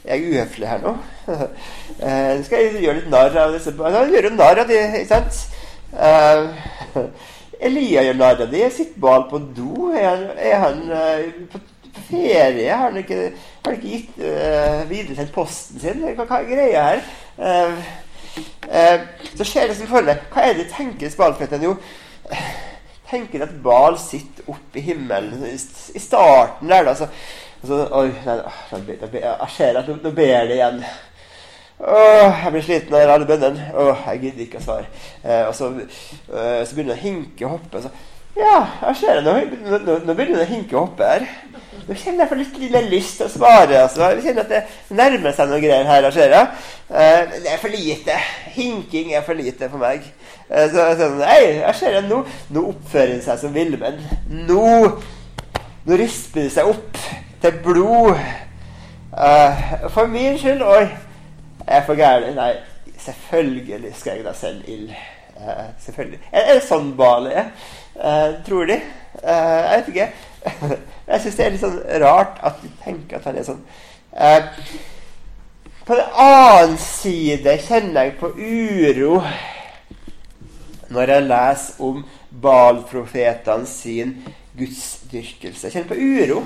jeg 0.06 0.13
er 0.13 0.26
uhøflig 0.28 0.69
her 0.69 0.84
nå? 0.84 0.93
uh, 1.32 2.36
skal 2.45 2.58
jeg 2.58 2.84
gjøre 2.84 3.00
litt 3.00 3.10
narr 3.10 3.38
av 3.41 3.56
disse 3.56 3.74
Gjøre 3.74 4.34
narr 4.36 4.62
av 4.63 4.69
de, 4.69 4.80
ikke 5.02 5.10
sant? 5.10 5.41
Uh, 5.95 7.02
Elia 7.69 8.06
gjør 8.06 8.21
narr 8.21 8.45
av 8.45 8.54
de. 8.54 8.63
Sitter 8.76 9.02
Baal 9.02 9.28
på 9.32 9.41
do? 9.58 9.89
Er 9.97 10.10
han, 10.12 10.28
er 10.38 10.63
han 10.65 10.86
uh, 10.93 11.50
på, 11.54 11.63
ferie? 12.12 12.69
Har 12.69 12.91
han 12.91 13.02
ikke, 13.02 13.21
har 13.34 13.71
han 13.71 13.80
ikke 13.80 13.95
gitt 13.95 14.21
uh, 14.21 14.86
videresendt 14.91 15.34
posten 15.34 15.82
sin? 15.82 16.06
Hva, 16.06 16.28
hva 16.28 16.41
er 16.43 16.50
greia 16.54 16.88
her? 16.91 17.06
så 19.36 19.43
skjer 19.43 19.71
det 19.71 19.76
som 19.76 19.89
følger. 19.89 20.21
Hva 20.32 20.45
er 20.45 20.54
det 20.54 20.67
de 20.67 20.74
tenker 20.76 21.17
Baal-profetene? 21.17 21.71
Jo 21.71 21.80
tenker 23.12 23.45
at 23.45 23.54
Bal 23.63 24.00
sitter 24.02 24.50
oppe 24.52 24.80
i 24.80 24.86
himmelen 24.86 25.45
i 25.45 26.02
starten 26.02 26.71
der. 26.71 26.88
da, 26.88 26.95
så, 26.97 27.08
så 27.67 27.84
Oi, 28.00 28.10
nei, 28.26 28.41
jeg 29.19 29.54
ser 29.56 29.80
at 29.82 29.89
nå 29.91 30.12
ber 30.15 30.47
det 30.50 30.58
igjen. 30.58 30.84
Åh, 31.82 32.43
jeg 32.43 32.54
blir 32.54 32.65
sliten 32.65 32.93
av 32.93 33.10
alle 33.10 33.26
bønnene. 33.26 33.71
Åh, 33.74 34.04
jeg 34.12 34.21
gidder 34.28 34.45
ikke 34.45 34.60
å 34.60 34.65
svare. 34.65 34.89
Eh, 35.26 35.47
og 35.47 35.56
så, 35.58 35.71
eh, 35.82 36.62
så 36.62 36.76
begynner 36.76 36.93
det 36.93 37.00
å 37.00 37.06
hinke 37.06 37.47
og 37.47 37.56
hoppe. 37.56 37.82
Så, 37.82 37.89
ja, 38.38 38.58
jeg 38.88 38.96
ser 39.02 39.22
det. 39.22 39.26
Nå, 39.26 39.80
nå, 39.86 39.98
nå 40.06 40.15
begynner 40.15 40.41
det 40.41 40.48
å 40.48 40.52
hinke 40.52 40.78
hoppe 40.78 41.08
her. 41.08 41.26
Nå 41.88 41.96
kjenner 41.98 42.24
jeg 42.24 42.30
for 42.30 42.39
litt, 42.39 42.58
lille 42.62 42.82
lyst 42.91 43.17
til 43.20 43.28
å 43.28 43.34
svare. 43.34 43.80
Altså. 43.84 44.06
Jeg 44.15 44.26
kjenner 44.28 44.46
at 44.46 44.52
det 44.54 44.96
nærmer 44.98 45.36
seg 45.36 45.50
noen 45.50 45.63
greier 45.63 45.89
her. 45.89 46.08
Jeg 46.08 46.15
ser, 46.15 46.36
eh, 46.36 47.34
det 47.41 47.52
er 47.52 47.62
for 47.62 47.74
lite. 47.74 48.20
Hinking 48.56 49.15
er 49.17 49.26
for 49.28 49.38
lite 49.38 49.70
for 49.72 49.82
meg. 49.82 50.06
Eh, 50.50 50.67
så 50.72 50.88
sånn, 51.00 51.17
Nei, 51.20 51.39
jeg 51.62 51.76
ser 51.80 51.98
det 51.98 52.06
nå. 52.10 52.22
Nå 52.54 52.65
oppfører 52.74 53.15
han 53.17 53.26
seg 53.26 53.41
som 53.41 53.56
villmenn. 53.56 54.00
Nå, 54.30 54.70
nå 55.88 56.00
risper 56.00 56.46
det 56.46 56.56
seg 56.56 56.72
opp 56.72 57.02
til 57.41 57.60
blod. 57.65 58.15
Uh, 59.12 59.89
for 59.91 60.08
min 60.08 60.38
skyld 60.39 60.62
Oi, 60.63 60.86
jeg 61.67 61.78
er 61.78 61.86
for 61.86 62.00
gæren. 62.00 62.36
Nei, 62.36 62.54
selvfølgelig 62.98 63.91
skal 64.00 64.22
jeg 64.22 64.26
da 64.26 64.34
sende 64.38 64.63
ild. 64.72 64.94
Uh, 65.36 65.67
selvfølgelig. 65.84 66.20
Er, 66.32 66.54
det 66.54 66.63
sånn 66.63 66.94
Bali 66.96 67.34
er? 67.36 67.50
Uh, 68.01 68.43
tror 68.45 68.65
de? 68.65 68.79
jeg 69.21 69.81
vet 69.81 69.87
ikke. 69.87 70.07
Jeg 71.11 71.21
syns 71.21 71.35
det 71.35 71.45
er 71.45 71.51
litt 71.53 71.61
sånn 71.61 71.81
rart 72.01 72.39
at 72.47 72.61
de 72.63 72.69
tenker 72.81 73.19
at 73.19 73.27
han 73.27 73.37
er 73.37 73.45
sånn. 73.45 73.61
Uh, 74.15 74.47
på 75.85 75.97
den 75.97 76.17
annen 76.23 76.77
side 76.79 77.57
kjenner 77.65 78.07
jeg 78.07 78.13
på 78.19 78.29
uro 78.37 79.17
når 80.91 81.11
jeg 81.13 81.25
leser 81.25 81.83
om 81.87 82.01
Baal-profetene 82.43 83.67
sin 83.67 84.13
gudsdyrkelse. 84.57 85.67
Jeg 85.67 85.73
kjenner 85.73 85.89
på 85.91 85.99
uro 85.99 86.43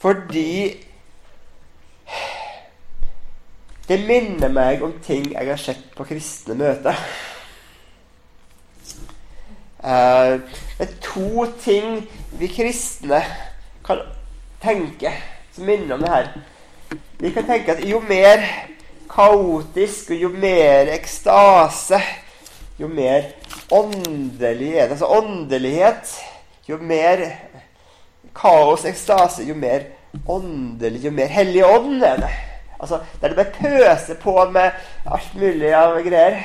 fordi 0.00 0.50
det 3.88 4.00
minner 4.06 4.52
meg 4.52 4.82
om 4.84 4.92
ting 5.02 5.30
jeg 5.32 5.48
har 5.48 5.60
sett 5.60 5.88
på 5.96 6.06
kristne 6.08 6.54
møter. 6.58 6.98
Uh, 9.86 10.42
det 10.78 10.88
er 10.88 10.94
to 11.04 11.46
ting 11.62 12.00
vi 12.40 12.48
kristne 12.50 13.20
kan 13.86 14.00
tenke 14.62 15.12
som 15.54 15.68
minner 15.68 15.94
om 15.94 16.02
det 16.02 16.10
her. 16.10 16.30
Vi 17.20 17.30
kan 17.30 17.46
tenke 17.46 17.76
at 17.76 17.84
jo 17.86 18.00
mer 18.02 18.42
kaotisk 19.10 20.10
og 20.10 20.22
jo 20.24 20.30
mer 20.34 20.90
ekstase, 20.96 22.00
jo 22.80 22.90
mer 22.90 23.30
åndelig 23.72 24.72
er 24.74 24.88
det. 24.88 24.90
Altså 24.90 25.06
åndelighet 25.06 26.16
Jo 26.66 26.80
mer 26.82 27.20
kaos, 28.34 28.84
ekstase, 28.84 29.44
jo 29.46 29.54
mer 29.54 29.84
åndelig, 30.26 31.04
jo 31.04 31.12
mer 31.14 31.30
Hellig 31.30 31.62
ånd 31.64 32.02
er 32.02 32.16
det. 32.16 32.30
Altså, 32.80 32.98
Der 33.20 33.28
det 33.28 33.36
bare 33.36 33.54
pøser 33.60 34.14
på 34.14 34.34
med 34.50 34.70
alt 35.06 35.34
mulig 35.34 35.74
av 35.74 36.00
greier. 36.02 36.40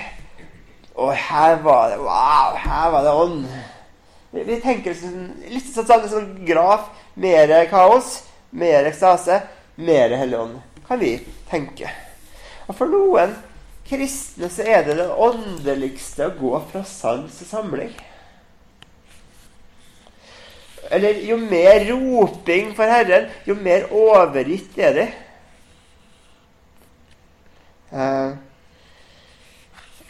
Og 0.96 1.14
her 1.16 1.62
var 1.64 1.92
det 1.92 2.00
Wow! 2.02 2.58
Her 2.60 2.90
var 2.92 3.06
det 3.06 3.14
ånd. 3.14 3.46
Vi, 4.32 4.58
tenker 4.64 4.96
litt 5.52 5.72
sånn, 5.74 5.88
sånn, 5.88 6.10
sånn 6.12 6.30
graf. 6.48 6.90
Mer 7.20 7.52
kaos, 7.72 8.22
mer 8.56 8.88
ekstase, 8.88 9.42
mer 9.76 10.16
Hellig 10.16 10.40
ånd. 10.40 10.60
Kan 10.88 11.02
vi 11.02 11.16
tenke. 11.52 11.92
Og 12.68 12.76
for 12.78 12.92
noen 12.92 13.36
kristne 13.88 14.48
så 14.52 14.64
er 14.64 14.86
det 14.88 15.00
det 15.02 15.10
åndeligste 15.12 16.30
å 16.30 16.38
gå 16.38 16.54
fra 16.72 16.86
sans 16.88 17.42
til 17.42 17.50
samling. 17.50 17.92
eller 20.92 21.22
jo 21.24 21.38
mer 21.38 21.86
roping 21.88 22.74
for 22.76 22.92
Herren, 22.92 23.30
jo 23.48 23.56
mer 23.56 23.88
overgitt 23.96 24.78
er 24.78 24.98
de. 24.98 25.06
Uh, 27.92 28.36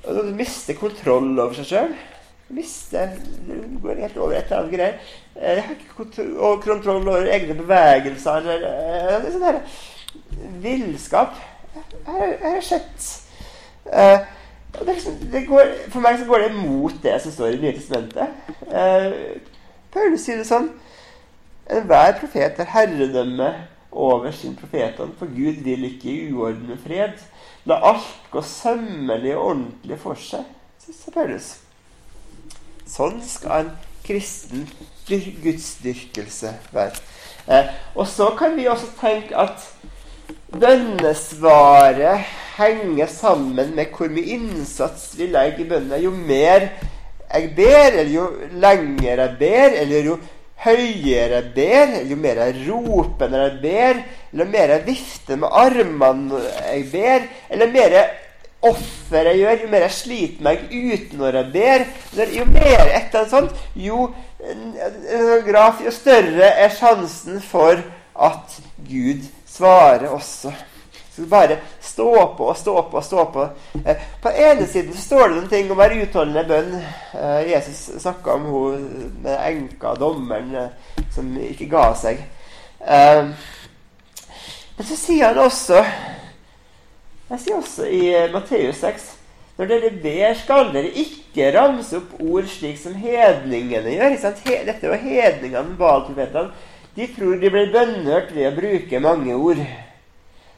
og 0.07 0.15
du 0.15 0.33
mister 0.35 0.77
kontroll 0.79 1.29
over 1.39 1.53
seg 1.59 1.69
sjøl. 1.69 1.93
Mister 2.51 3.13
går 3.83 4.01
helt 4.03 4.17
over 4.17 4.35
et 4.35 4.49
eller 4.49 4.59
annet 4.59 4.73
greier. 4.73 4.99
Eh, 5.37 5.55
jeg 5.55 5.63
har 5.63 5.75
ikke 5.77 6.65
kontroll 6.65 7.07
over 7.07 7.29
egne 7.31 7.55
bevegelser 7.61 8.41
eller 8.41 8.65
uh, 9.21 9.29
sånn 9.31 9.47
her 9.47 9.61
villskap. 10.63 11.37
Her 12.07 12.35
har 12.43 12.61
sett 12.65 13.07
uh, 13.87 14.25
det 14.79 14.87
liksom, 14.87 15.15
det 15.31 15.45
går, 15.47 15.71
For 15.91 16.03
meg 16.03 16.19
så 16.19 16.27
går 16.27 16.43
det 16.43 16.51
imot 16.51 16.99
det 17.03 17.17
som 17.21 17.33
står 17.35 17.53
i 17.53 17.57
Det 17.57 17.63
Nye 17.65 17.77
testamentet. 17.77 18.27
Uh, 18.67 19.11
Paulus 19.91 20.25
sier 20.25 20.39
det 20.39 20.47
sånn 20.47 20.71
Enhver 21.71 22.17
profet 22.19 22.57
har 22.59 22.71
herredømme 22.73 23.51
over 23.91 24.31
sin 24.31 24.55
profetene, 24.55 25.13
for 25.19 25.29
Gud 25.31 25.63
vil 25.65 25.83
ikke 25.89 26.09
i 26.11 26.31
uorden 26.33 26.77
fred. 26.83 27.19
La 27.69 27.77
alt 27.91 28.31
gå 28.31 28.41
sømmelig 28.45 29.35
og 29.35 29.45
ordentlig 29.45 29.99
for 30.01 30.17
seg, 30.17 30.47
sier 30.81 31.13
Paulus. 31.13 31.53
Sånn 32.89 33.21
skal 33.23 33.65
en 33.65 33.73
kristen 34.05 34.65
gudsdyrkelse 35.07 36.55
være. 36.73 36.97
Eh, 37.47 37.69
og 37.95 38.07
så 38.07 38.31
kan 38.37 38.55
vi 38.57 38.67
også 38.69 38.89
tenke 38.99 39.37
at 39.37 39.63
bønnesvaret 40.51 42.25
henger 42.57 43.07
sammen 43.07 43.75
med 43.75 43.93
hvor 43.95 44.11
mye 44.11 44.35
innsats 44.35 45.11
vi 45.17 45.29
legger 45.31 45.63
i 45.63 45.69
bønnen. 45.69 46.03
Jo 46.03 46.11
mer 46.11 46.69
jeg 47.31 47.53
ber, 47.55 47.95
eller 47.95 48.11
jo 48.11 48.27
lenger 48.51 49.23
jeg 49.23 49.35
ber, 49.39 49.77
eller 49.81 50.09
jo 50.11 50.17
høyere 50.61 51.39
jeg 51.39 51.51
ber, 51.55 51.93
jo 52.05 52.17
mer 52.21 52.41
jeg 52.45 52.65
roper 52.69 53.31
når 53.31 53.45
jeg 53.47 53.61
ber, 53.63 54.01
eller 54.31 54.45
jo 54.45 54.51
mer 54.51 54.73
jeg 54.75 54.85
vifter 54.85 55.39
med 55.41 55.55
armene 55.61 56.41
jeg 56.41 56.83
ber, 56.91 57.29
eller 57.49 57.65
jo 57.65 57.73
mer 57.73 57.97
offer 58.71 59.29
jeg 59.31 59.39
gjør, 59.41 59.63
jo 59.63 59.69
mer 59.71 59.85
jeg 59.87 59.95
sliter 59.97 60.45
meg 60.45 60.67
ut 60.69 61.15
når 61.17 61.39
jeg 61.39 61.51
ber, 61.55 61.85
jo 62.37 62.45
mer 62.51 62.83
et 62.85 63.07
eller 63.09 63.23
annet 63.23 63.33
sånt, 63.33 63.63
jo, 63.73 64.03
graf, 65.47 65.81
jo 65.85 65.93
større 65.93 66.51
er 66.65 66.75
sjansen 66.77 67.41
for 67.41 67.81
at 68.21 68.59
Gud 68.85 69.25
svarer 69.49 70.11
også. 70.13 70.53
Bare 71.29 71.57
stå 71.81 72.11
på 72.37 72.49
og 72.49 72.57
stå 72.57 72.75
på 72.91 72.97
og 72.97 73.05
stå 73.05 73.25
på. 73.33 73.47
Eh, 73.85 74.03
på 74.21 74.33
ene 74.33 74.67
siden 74.67 74.93
så 74.95 75.01
står 75.01 75.27
det 75.27 75.35
noen 75.35 75.49
ting 75.51 75.69
om 75.69 75.75
å 75.75 75.81
være 75.81 76.01
utholdende 76.05 76.43
bønn. 76.49 76.75
Eh, 77.17 77.39
Jesus 77.51 78.01
snakka 78.01 78.37
om 78.39 78.45
hun 78.51 78.85
med 79.23 79.37
enka, 79.37 79.95
dommeren, 79.99 80.55
eh, 80.55 81.01
som 81.13 81.31
ikke 81.37 81.69
ga 81.71 81.89
seg. 81.97 82.23
Eh, 82.81 83.23
men 84.77 84.87
så 84.87 84.95
sier 84.97 85.27
han 85.27 85.37
også 85.37 85.77
Jeg 87.29 87.41
sier 87.43 87.57
også 87.59 87.85
i 87.85 87.99
eh, 88.09 88.31
Matteus 88.33 88.79
6 88.81 89.03
Når 89.59 89.67
dere 89.69 89.91
ber, 90.01 90.33
skal 90.39 90.71
dere 90.73 90.89
ikke 91.03 91.51
ramse 91.53 91.99
opp 91.99 92.15
ord 92.23 92.47
slik 92.49 92.79
som 92.81 92.95
hedningene 92.97 93.93
gjør. 93.93 94.15
Dette 94.65 94.89
var 94.89 95.03
hedningene, 95.03 95.75
Baal-profetene. 95.77 96.49
De 96.95 97.07
tror 97.13 97.37
de 97.39 97.51
blir 97.53 97.69
bønnhørt 97.71 98.33
ved 98.35 98.49
å 98.49 98.55
bruke 98.55 98.99
mange 99.03 99.35
ord. 99.37 99.61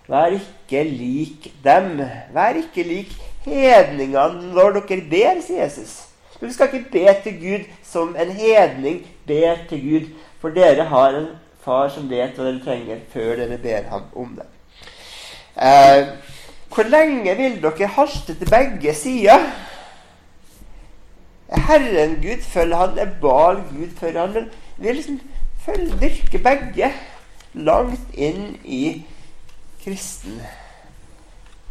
Vær 0.07 0.35
ikke 0.35 0.83
lik 0.83 1.51
dem. 1.63 2.01
Vær 2.33 2.59
ikke 2.59 2.83
lik 2.83 3.13
hedningene 3.45 4.51
når 4.53 4.79
dere 4.79 5.05
ber, 5.11 5.39
sier 5.43 5.63
Jesus. 5.63 6.01
Du 6.41 6.49
skal 6.51 6.73
ikke 6.73 6.91
be 6.91 7.13
til 7.23 7.39
Gud 7.39 7.67
som 7.87 8.15
en 8.19 8.31
hedning 8.35 9.03
ber 9.27 9.63
til 9.69 9.83
Gud, 9.83 10.07
for 10.41 10.51
dere 10.51 10.89
har 10.89 11.15
en 11.15 11.27
far 11.63 11.87
som 11.93 12.09
vet 12.09 12.35
hva 12.35 12.49
dere 12.49 12.63
trenger, 12.65 13.03
før 13.13 13.37
dere 13.39 13.57
ber 13.63 13.87
ham 13.91 14.09
om 14.19 14.33
det. 14.35 14.47
Eh, 15.55 16.07
hvor 16.73 16.89
lenge 16.89 17.35
vil 17.37 17.61
dere 17.63 17.87
haste 17.95 18.35
til 18.35 18.49
begge 18.49 18.93
sider? 18.93 19.47
Herren 21.67 22.15
Gud 22.21 22.41
følger 22.41 22.77
han, 22.77 22.99
er 22.99 23.15
Bal 23.21 23.61
Gud 23.71 23.95
følger 23.99 24.25
han. 24.25 24.33
Men 24.77 24.87
vi 24.87 24.91
liksom 24.91 25.19
følger, 25.65 25.97
dyrker 26.01 26.43
begge 26.43 26.91
langt 27.53 28.15
inn 28.17 28.57
i 28.65 29.05
kristen, 29.83 30.41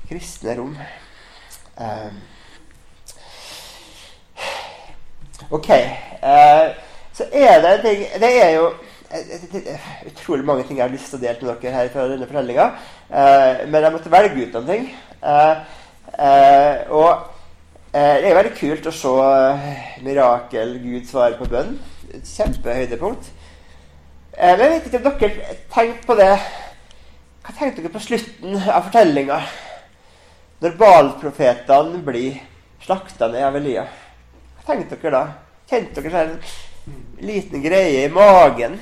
kristne 0.09 0.57
rom. 0.59 0.77
Um, 1.77 2.20
ok. 5.51 5.68
Uh, 6.22 6.75
så 7.12 7.25
er 7.33 7.61
det 7.61 7.70
en 7.72 7.83
ting 7.85 8.03
Det 8.20 8.31
er 8.44 8.51
jo 8.51 8.70
utrolig 10.07 10.44
mange 10.44 10.64
ting 10.64 10.79
jeg 10.79 10.85
har 10.85 10.92
lyst 10.92 11.11
til 11.12 11.18
å 11.18 11.22
dele 11.22 11.46
med 11.46 11.62
dere 11.62 11.75
her 11.77 11.92
fra 11.92 12.09
denne 12.11 12.29
fortellinga. 12.29 12.66
Uh, 13.09 13.68
men 13.68 13.81
jeg 13.81 13.94
måtte 13.96 14.12
velge 14.12 14.44
ut 14.44 14.59
noen 14.59 14.72
ting. 14.72 14.88
Uh, 15.22 15.57
og 16.92 17.29
det 17.92 18.29
er 18.29 18.37
veldig 18.37 18.55
kult 18.57 18.87
å 18.88 18.92
se 18.96 19.11
mirakel 20.05 20.79
Gud 20.81 21.09
svarer 21.09 21.37
på 21.37 21.48
bønn. 21.48 21.75
Kjempehøydepunkt. 22.12 23.29
men 24.37 24.62
jeg 24.64 24.70
vet 24.70 24.87
ikke 24.88 25.01
om 25.01 25.18
dere 25.20 25.57
tenkte 25.72 26.07
på 26.09 26.16
det 26.16 26.31
tenkte 27.62 27.83
dere 27.83 27.94
på 27.94 28.01
slutten 28.03 28.57
av 28.59 28.88
fortellinga? 28.88 29.38
Når 30.62 30.75
Baal-profetene 30.79 32.01
blir 32.03 32.40
slakta 32.83 33.29
ned 33.31 33.44
av 33.46 33.57
Elia. 33.59 33.85
Hva 34.57 34.66
tenkte 34.66 34.98
dere 34.98 35.12
da? 35.14 35.22
Kjente 35.70 36.03
dere 36.03 36.22
en 36.25 36.35
liten 37.22 37.62
greie 37.62 38.07
i 38.07 38.11
magen 38.11 38.75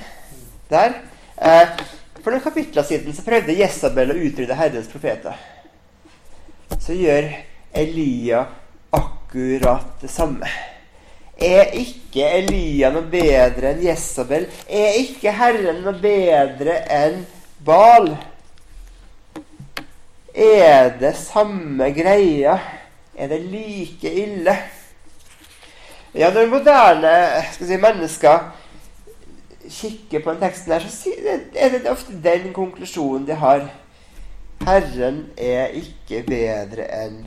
der? 0.71 0.97
Eh, 1.37 1.77
for 2.23 2.33
noen 2.33 2.45
kapitler 2.45 2.87
siden 2.89 3.17
så 3.17 3.25
prøvde 3.27 3.59
Jesabel 3.59 4.15
å 4.15 4.19
utrydde 4.29 4.57
Herrens 4.57 4.89
profeter. 4.93 5.37
Så 6.81 6.97
gjør 6.97 7.29
Elia 7.77 8.47
akkurat 8.97 10.01
det 10.01 10.13
samme. 10.13 10.49
Er 11.41 11.73
ikke 11.77 12.33
Elia 12.41 12.91
noe 12.93 13.09
bedre 13.09 13.75
enn 13.75 13.85
Jesabel? 13.85 14.49
Er 14.69 15.01
ikke 15.01 15.33
Herren 15.37 15.85
noe 15.85 15.97
bedre 16.01 16.81
enn 16.89 17.23
Baal? 17.65 18.13
Er 20.41 20.95
det 21.01 21.17
samme 21.17 21.91
greia? 21.93 22.59
Er 23.15 23.29
det 23.29 23.41
like 23.41 24.13
ille? 24.23 24.57
Ja, 26.15 26.31
når 26.33 26.47
moderne 26.49 27.43
si, 27.53 27.77
mennesker 27.77 28.39
kikker 29.69 30.23
på 30.25 30.33
den 30.33 30.41
teksten 30.41 30.73
her, 30.73 30.87
så 30.89 31.13
er 31.55 31.69
det 31.69 31.91
ofte 31.91 32.17
den 32.25 32.53
konklusjonen 32.57 33.27
de 33.27 33.37
har. 33.37 33.69
Herren 34.65 35.27
er 35.37 35.77
ikke 35.77 36.23
bedre 36.27 36.89
enn 37.03 37.21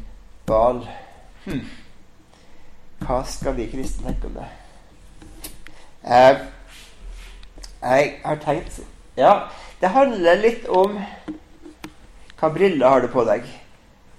Bal. 0.50 0.82
Hm. 1.46 1.62
Hva 3.06 3.22
skal 3.30 3.56
vi 3.58 3.70
kristne 3.72 4.10
tenke 4.10 4.32
om 4.32 4.42
det? 4.42 4.50
Eh, 6.04 6.42
jeg 7.84 8.12
har 8.26 8.42
tenkt 8.42 8.82
Ja, 9.18 9.34
det 9.82 9.90
handler 9.94 10.42
litt 10.42 10.68
om 10.68 10.98
hva 12.44 12.50
briller 12.52 12.90
har 12.92 13.00
du 13.00 13.08
på 13.08 13.24
deg 13.24 13.46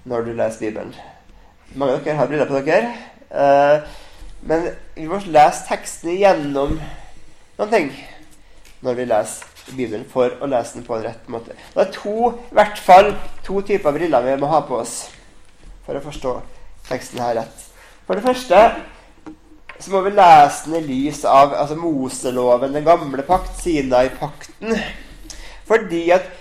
når 0.09 0.23
du 0.25 0.31
leser 0.33 0.63
Bibelen? 0.65 0.95
Mange 1.77 1.99
av 1.99 2.07
dere 2.07 2.17
har 2.17 2.29
briller 2.31 2.49
på 2.49 2.61
dere. 2.65 2.95
Eh, 3.29 3.91
men 4.49 4.71
vi 4.95 5.05
må 5.11 5.19
lese 5.27 5.67
teksten 5.69 6.15
igjennom 6.15 6.79
noen 7.59 7.75
ting 7.75 7.91
når 8.81 8.97
vi 8.97 9.07
leser 9.11 9.75
Bibelen, 9.77 10.07
for 10.09 10.33
å 10.41 10.49
lese 10.49 10.79
den 10.79 10.87
på 10.87 10.97
en 10.97 11.05
rett 11.05 11.29
måte. 11.33 11.53
Det 11.75 11.85
er 11.85 11.93
to, 11.93 12.33
i 12.49 12.57
hvert 12.57 12.81
fall 12.87 13.13
to 13.45 13.61
typer 13.69 13.93
briller 13.97 14.25
vi 14.25 14.41
må 14.41 14.49
ha 14.55 14.63
på 14.65 14.81
oss 14.81 14.97
for 15.85 16.01
å 16.01 16.05
forstå 16.05 16.35
teksten 16.89 17.21
her 17.21 17.37
rett. 17.43 17.69
For 18.09 18.17
det 18.17 18.25
første 18.25 18.63
så 19.85 19.93
må 19.93 20.01
vi 20.07 20.15
lese 20.17 20.71
den 20.71 20.81
i 20.81 20.87
lys 20.89 21.27
av 21.29 21.53
altså 21.61 21.77
Moseloven, 21.77 22.73
den 22.73 22.89
gamle 22.89 23.29
pakt, 23.29 23.53
Sinai-pakten. 23.61 24.79
Fordi 25.69 26.07
at 26.17 26.33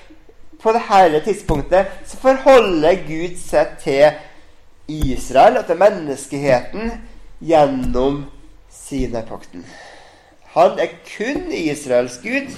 på 0.63 0.71
dette 0.71 1.23
tidspunktet 1.25 1.91
så 2.07 2.19
forholder 2.21 3.01
Gud 3.07 3.35
seg 3.41 3.75
til 3.83 4.13
Israel 4.87 5.59
og 5.59 5.67
til 5.67 5.79
menneskeheten 5.79 6.93
gjennom 7.43 8.23
Sinepakten. 8.73 9.65
Han 10.53 10.79
er 10.79 10.95
kun 11.07 11.51
Israels 11.55 12.19
gud, 12.23 12.51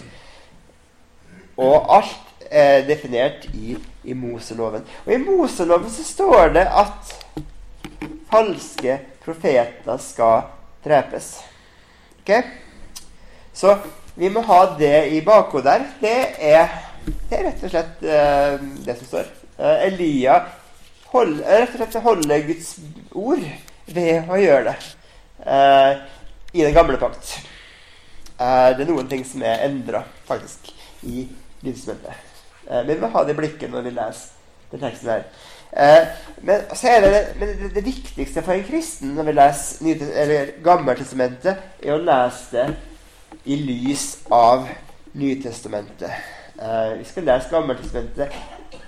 og 1.58 1.98
alt 1.98 2.48
er 2.52 2.84
definert 2.88 3.48
i, 3.54 3.78
i 4.04 4.14
Moseloven. 4.14 4.84
Og 5.06 5.14
i 5.14 5.22
Moseloven 5.22 5.92
så 5.92 6.04
står 6.04 6.54
det 6.58 6.66
at 6.68 7.14
falske 8.32 9.00
profeter 9.26 10.02
skal 10.02 10.50
drepes. 10.86 11.38
Ok? 12.22 12.34
Så 13.54 13.78
vi 14.16 14.30
må 14.30 14.44
ha 14.46 14.60
det 14.80 15.08
i 15.16 15.22
bakhodet. 15.24 15.82
Det 16.02 16.20
er 16.40 16.68
det 17.06 17.38
er 17.38 17.48
rett 17.50 17.64
og 17.66 17.74
slett 17.74 18.06
uh, 18.06 18.68
det 18.86 18.98
som 19.00 19.10
står. 19.10 19.32
Uh, 19.60 19.86
Elia 19.88 20.40
hold, 21.14 21.40
rett 21.46 21.74
og 21.74 21.82
slett 21.82 22.04
holder 22.04 22.46
Guds 22.50 22.76
ord 23.16 23.44
ved 23.96 24.30
å 24.32 24.40
gjøre 24.42 24.72
det 24.72 24.78
uh, 25.46 26.06
i 26.56 26.64
den 26.64 26.76
gamle 26.76 27.00
pakt. 27.02 27.38
er 28.40 28.74
det 28.76 28.88
noen 28.90 29.08
ting 29.08 29.24
som 29.28 29.44
er 29.48 29.64
endra, 29.68 30.04
faktisk, 30.28 30.72
i 31.08 31.28
livsmøtet. 31.64 32.16
Eh, 32.70 32.82
vi 32.88 32.98
må 33.00 33.10
ha 33.14 33.24
det 33.24 33.36
i 33.36 33.38
blikket 33.38 33.72
når 33.72 33.86
vi 33.86 33.94
leser 33.96 34.72
den 34.72 34.82
teksten 34.82 35.12
her. 35.12 35.26
Eh, 35.76 36.08
men 36.48 36.64
er 36.72 37.04
det, 37.04 37.22
men 37.40 37.52
det, 37.52 37.70
det, 37.76 37.84
viktigste 37.86 38.44
for 38.46 38.56
en 38.56 38.66
kristen 38.66 39.14
når 39.18 39.30
vi 39.30 39.36
leser 39.36 40.52
Gammeltestamentet, 40.66 41.62
er 41.84 41.94
å 41.96 42.02
lese 42.02 42.56
det 42.56 42.66
i 43.52 43.60
lys 43.62 44.08
av 44.34 44.68
Nytestamentet. 45.16 46.12
Eh, 46.62 46.98
vi 46.98 47.04
skal 47.04 47.24
lese 47.28 47.50
Gammeltestamentet 47.52 48.32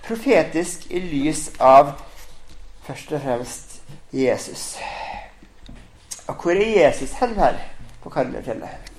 profetisk 0.07 0.85
i 0.87 1.01
lys 1.03 1.49
av 1.59 1.97
først 2.87 3.11
og 3.11 3.21
fremst 3.25 3.73
Jesus. 4.15 4.77
Og 6.31 6.35
hvor 6.39 6.55
er 6.55 6.85
Jesus 6.85 7.17
hen 7.19 7.35
her 7.35 7.59
på 8.03 8.11
Karmelfjellet? 8.13 8.91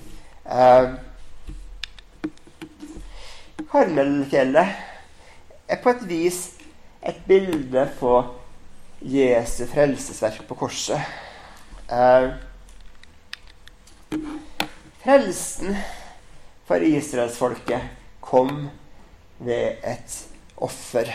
Uh, 0.45 0.93
Karmelfjellet 3.71 4.77
er 5.69 5.81
på 5.81 5.95
et 5.95 6.05
vis 6.09 6.39
et 7.01 7.17
bilde 7.25 7.89
på 7.97 8.15
Jesu 9.01 9.63
frelsesverk 9.73 10.43
på 10.45 10.61
korset. 10.61 11.01
Uh, 11.89 12.37
frelsen 15.01 15.77
for 16.69 16.85
israelsfolket 16.85 17.98
kom 18.29 18.69
ved 19.39 19.81
et 19.83 20.15
offer. 20.57 21.09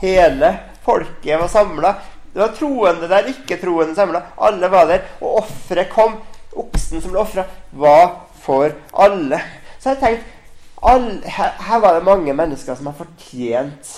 Hele 0.00 0.54
folket 0.84 1.40
var 1.40 1.48
samla. 1.48 1.94
Det 2.32 2.40
var 2.40 2.54
troende 2.56 3.08
der, 3.10 3.28
ikke-troende 3.32 3.94
samla. 3.94 4.22
Alle 4.40 4.70
var 4.70 4.86
der. 4.88 5.06
Og 5.20 5.42
offeret 5.42 5.90
kom. 5.92 6.20
Oksen 6.56 7.02
som 7.02 7.12
ble 7.12 7.20
ofra, 7.22 7.44
var 7.72 8.06
for 8.42 8.72
alle. 9.04 9.38
Så 9.78 9.92
jeg 9.92 10.00
tenkte 10.00 10.38
alle, 10.82 11.20
her, 11.28 11.52
her, 11.60 11.78
var 11.78 11.94
det 11.94 12.04
mange 12.04 12.34
mennesker 12.34 12.74
som 12.74 12.88
har 12.88 12.96
fortjent 12.96 13.90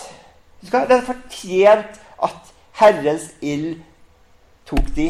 Det 0.62 0.75
er 0.97 1.05
fortjent 1.07 2.01
at 2.23 2.51
Herrens 2.79 3.29
ild 3.41 3.81
tok 4.67 4.91
de. 4.97 5.09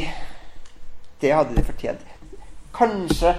Det 1.20 1.32
hadde 1.32 1.56
de 1.56 1.64
fortjent. 1.64 2.00
Kanskje 2.76 3.34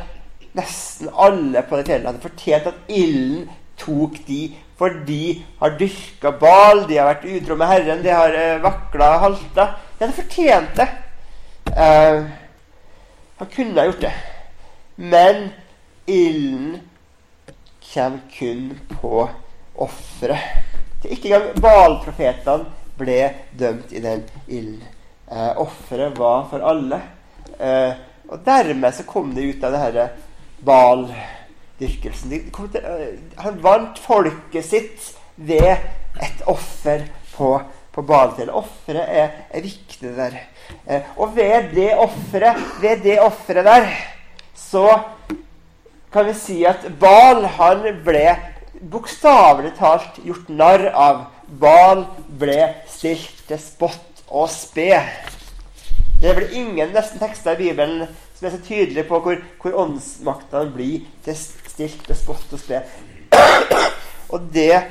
nesten 0.58 1.10
alle 1.14 1.64
på 1.66 1.80
det 1.80 1.88
fjellet 1.90 2.10
hadde 2.12 2.24
fortjent 2.24 2.70
at 2.70 2.94
ilden 2.94 3.48
tok 3.82 4.20
de 4.28 4.42
for 4.78 4.94
de 5.08 5.44
har 5.60 5.76
dyrka 5.80 6.32
bal, 6.42 6.86
de 6.90 6.98
har 6.98 7.12
vært 7.12 7.28
utro 7.30 7.58
med 7.58 7.70
Herren, 7.70 8.02
de 8.04 8.12
har 8.14 8.34
uh, 8.36 8.62
vakla 8.64 9.10
og 9.16 9.22
halta. 9.28 9.68
De 9.98 10.06
hadde 10.06 10.18
fortjent 10.18 10.80
det. 10.80 10.88
Uh, 11.70 12.26
han 13.40 13.52
kunne 13.54 13.80
ha 13.80 13.86
gjort 13.88 14.02
det. 14.04 14.14
Men 14.96 15.46
ilden 16.10 16.82
kommer 17.94 18.26
kun 18.34 18.66
på 19.00 19.28
offeret. 19.86 20.74
Ikke 21.04 21.30
engang 21.30 21.62
Balprofetene 21.62 22.68
ble 22.98 23.20
dømt 23.60 23.94
i 23.94 24.02
den 24.04 24.26
ilden. 24.48 24.84
Uh, 25.30 25.54
offeret 25.64 26.18
var 26.18 26.48
for 26.50 26.66
alle. 26.66 27.00
Uh, 27.60 27.94
og 28.34 28.42
dermed 28.46 28.96
så 28.96 29.06
kom 29.06 29.34
det 29.36 29.46
ut 29.48 29.64
av 29.64 29.74
det 29.76 29.82
herre 29.86 30.06
Bal 30.66 31.08
dyrkelsen. 31.80 32.34
Øh, 32.34 33.08
han 33.38 33.60
vant 33.64 34.00
folket 34.00 34.66
sitt 34.66 35.12
ved 35.36 35.78
et 36.22 36.44
offer 36.48 37.08
på, 37.34 37.58
på 37.92 38.02
Balfjellet. 38.02 38.56
Offeret 38.56 39.06
er, 39.08 39.30
er, 39.50 39.62
viktig 39.62 40.16
der. 40.18 40.40
Eh, 40.88 41.02
og 41.18 41.36
ved 41.36 41.74
det 41.76 41.92
offeret, 41.98 42.62
ved 42.82 43.04
det 43.04 43.20
offeret 43.20 43.66
der, 43.66 43.90
så 44.56 45.00
kan 46.14 46.28
vi 46.30 46.34
si 46.38 46.64
at 46.70 46.86
Bal 47.00 47.46
han 47.58 47.86
ble 48.06 48.28
bokstavelig 48.92 49.74
talt 49.80 50.20
gjort 50.24 50.50
narr 50.50 50.90
av. 50.94 51.24
Bal 51.60 52.06
ble 52.40 52.60
stilt 52.90 53.44
til 53.50 53.60
spott 53.62 54.24
og 54.30 54.50
spe. 54.50 55.02
Det 56.22 56.30
er 56.30 56.38
vel 56.38 56.54
ingen 56.56 56.94
nesten 56.96 57.20
tekster 57.20 57.58
i 57.58 57.66
Bibelen 57.66 58.08
som 58.44 58.52
er 58.52 58.58
så 58.58 58.66
tydelig 58.68 59.06
på 59.08 59.20
hvor, 59.24 59.38
hvor 59.62 59.76
åndsmakta 59.86 60.66
blir 60.74 61.06
til 61.24 61.38
stilt 61.38 62.02
til 62.04 62.18
spott 62.18 62.52
og 62.52 62.60
spe. 62.60 62.82
Og 64.36 64.50
det 64.52 64.82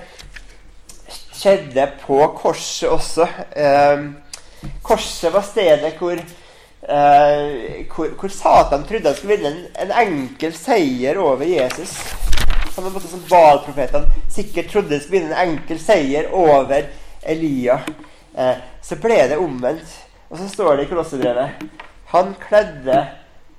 skjedde 1.37 1.85
på 2.01 2.17
korset 2.39 2.89
også. 2.89 3.29
Eh, 3.53 4.07
korset 4.83 5.35
var 5.35 5.45
stedet 5.45 5.93
hvor, 6.01 6.17
eh, 6.17 7.85
hvor, 7.93 8.17
hvor, 8.17 8.33
Satan 8.33 8.89
trodde 8.89 9.11
han 9.11 9.21
skulle 9.21 9.37
vinne 9.37 9.53
en, 9.53 9.63
en 9.85 9.97
enkel 10.07 10.57
seier 10.57 11.21
over 11.21 11.45
Jesus. 11.45 11.93
På 12.65 12.73
samme 12.73 12.97
måte 12.97 13.11
som 13.11 13.25
Baal-profetene 13.29 14.29
sikkert 14.33 14.73
trodde 14.73 14.95
de 14.95 15.03
skulle 15.03 15.21
vinne 15.21 15.37
en 15.37 15.59
enkel 15.59 15.83
seier 15.83 16.33
over 16.33 16.89
Elia. 17.21 17.83
Eh, 18.33 18.69
så 18.81 18.97
ble 18.97 19.27
det 19.29 19.37
omvendt. 19.37 19.99
Og 20.33 20.41
så 20.41 20.49
står 20.49 20.79
det 20.79 20.87
i 20.87 20.95
Kolossebrevet 20.95 21.67
Han 22.15 22.31
kledde 22.41 23.03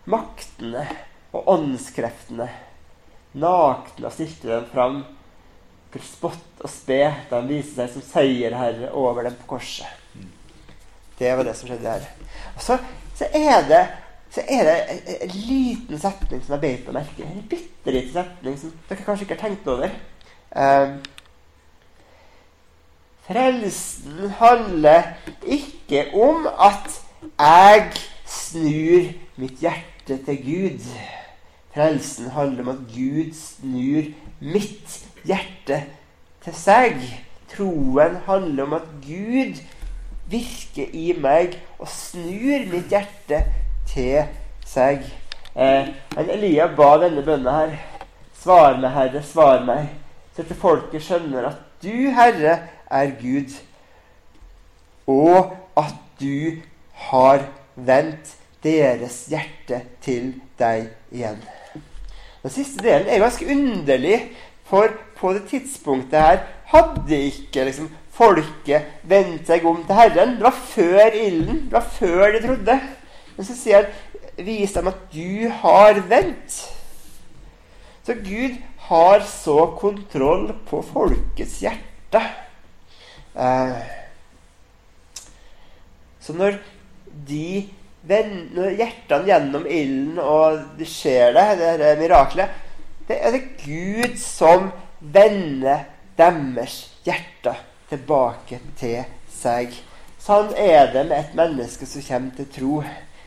maktene 0.09 0.85
og 1.33 1.49
åndskreftene 1.55 2.49
nakne 3.33 4.07
og 4.07 4.13
stilte 4.13 4.49
dem 4.49 4.65
fram 4.71 5.01
til 5.93 6.05
spott 6.05 6.63
og 6.63 6.71
spe 6.71 6.99
da 7.29 7.39
han 7.39 7.49
viste 7.49 7.77
seg 7.79 7.91
som 7.93 8.05
seierherre 8.05 8.91
over 8.97 9.27
dem 9.27 9.35
på 9.41 9.55
korset. 9.55 9.89
Det 11.17 11.31
var 11.37 11.45
det 11.45 11.55
som 11.57 11.69
skjedde 11.69 11.89
her. 11.95 12.07
Og 12.55 12.61
så, 12.65 12.77
så 13.17 13.29
er 13.37 13.67
det 13.69 13.83
så 14.33 14.41
er 14.49 14.63
det 14.65 14.77
en, 14.89 15.01
en 15.21 15.33
liten 15.45 15.99
setning 16.01 16.39
som 16.41 16.55
jeg 16.55 16.61
beit 16.63 16.87
meg 16.87 16.95
merke 17.03 17.25
En 17.27 17.43
bitte 17.49 17.91
liten 17.93 18.15
setning 18.15 18.55
som 18.57 18.71
dere 18.89 19.05
kanskje 19.05 19.27
ikke 19.27 19.35
har 19.37 19.43
tenkt 19.43 19.67
over. 19.69 19.93
Um, 20.57 20.95
Frelsen 23.23 24.33
handler 24.39 25.13
ikke 25.45 26.07
om 26.17 26.47
at 26.49 26.97
jeg 27.37 27.93
snur 28.27 29.13
mitt 29.39 29.61
hjerte 29.61 29.92
til 30.07 30.39
Gud. 30.43 30.87
Frelsen 31.73 32.29
handler 32.31 32.63
om 32.63 32.69
at 32.69 32.81
Gud 32.93 33.33
snur 33.33 34.09
mitt 34.39 34.97
hjerte 35.25 35.79
til 36.43 36.57
seg. 36.57 36.99
Troen 37.53 38.19
handler 38.25 38.67
om 38.67 38.75
at 38.77 38.89
Gud 39.05 39.61
virker 40.29 40.93
i 40.93 41.13
meg 41.17 41.57
og 41.79 41.89
snur 41.89 42.67
mitt 42.71 42.93
hjerte 42.93 43.41
til 43.89 44.29
seg. 44.67 45.01
Eh, 45.55 45.89
Elia 46.17 46.67
ba 46.77 46.95
denne 47.01 47.23
bønna 47.25 47.57
her. 47.61 47.75
Svar 48.43 48.77
meg, 48.77 48.91
Herre, 48.91 49.23
svar 49.23 49.63
meg, 49.63 49.89
så 50.35 50.43
at 50.43 50.55
folket 50.59 51.05
skjønner 51.05 51.47
at 51.53 51.59
du, 51.83 51.93
Herre, 52.11 52.57
er 52.91 53.11
Gud, 53.21 53.53
og 55.07 55.53
at 55.79 55.95
du 56.19 56.59
har 57.07 57.45
vendt 57.75 58.35
deres 58.63 59.25
hjerte 59.31 59.81
til 60.03 60.33
deg 60.59 60.89
igjen. 61.11 61.39
Den 62.43 62.51
siste 62.51 62.83
delen 62.83 63.07
er 63.07 63.23
ganske 63.23 63.47
underlig, 63.51 64.19
for 64.67 64.91
på 65.19 65.33
det 65.35 65.45
tidspunktet 65.51 66.19
her 66.19 66.41
hadde 66.73 67.19
ikke 67.29 67.67
liksom, 67.67 67.91
folket 68.13 68.89
vendt 69.09 69.47
seg 69.49 69.65
om 69.67 69.81
til 69.87 69.97
Herren. 69.97 70.37
Det 70.37 70.45
var 70.45 70.57
før 70.57 71.17
ilden. 71.17 71.65
Det 71.67 71.77
var 71.77 71.87
før 71.95 72.25
de 72.33 72.41
trodde. 72.45 72.79
Men 73.35 73.47
så 73.47 73.57
sier 73.57 73.83
han 73.83 74.01
Vis 74.33 74.71
dem 74.73 74.89
at 74.89 75.01
du 75.13 75.49
har 75.61 75.99
vendt. 76.09 76.55
Så 78.03 78.15
Gud 78.17 78.55
har 78.87 79.21
så 79.29 79.57
kontroll 79.77 80.47
på 80.67 80.81
folkets 80.81 81.59
hjerte. 81.61 82.21
Eh, 83.37 83.77
så 86.19 86.33
når 86.33 86.57
de 87.29 87.69
når 88.03 88.75
hjertene 88.75 89.29
gjennom 89.29 89.65
ilden, 89.67 90.19
og 90.19 90.59
det 90.79 90.87
skjer 90.91 91.33
det, 91.35 91.45
det 91.79 91.87
er 91.87 92.01
miraklet 92.01 92.49
Det 93.07 93.15
er 93.19 93.31
det 93.31 93.43
Gud 93.63 94.17
som 94.19 94.71
vender 94.99 95.85
deres 96.17 96.75
hjerter 97.03 97.59
tilbake 97.89 98.59
til 98.79 99.03
seg. 99.31 99.73
Sånn 100.23 100.53
er 100.55 100.93
det 100.93 101.03
med 101.09 101.17
et 101.17 101.33
menneske 101.35 101.87
som 101.87 102.05
kommer 102.05 102.37
til 102.37 102.47
tro. 102.53 102.77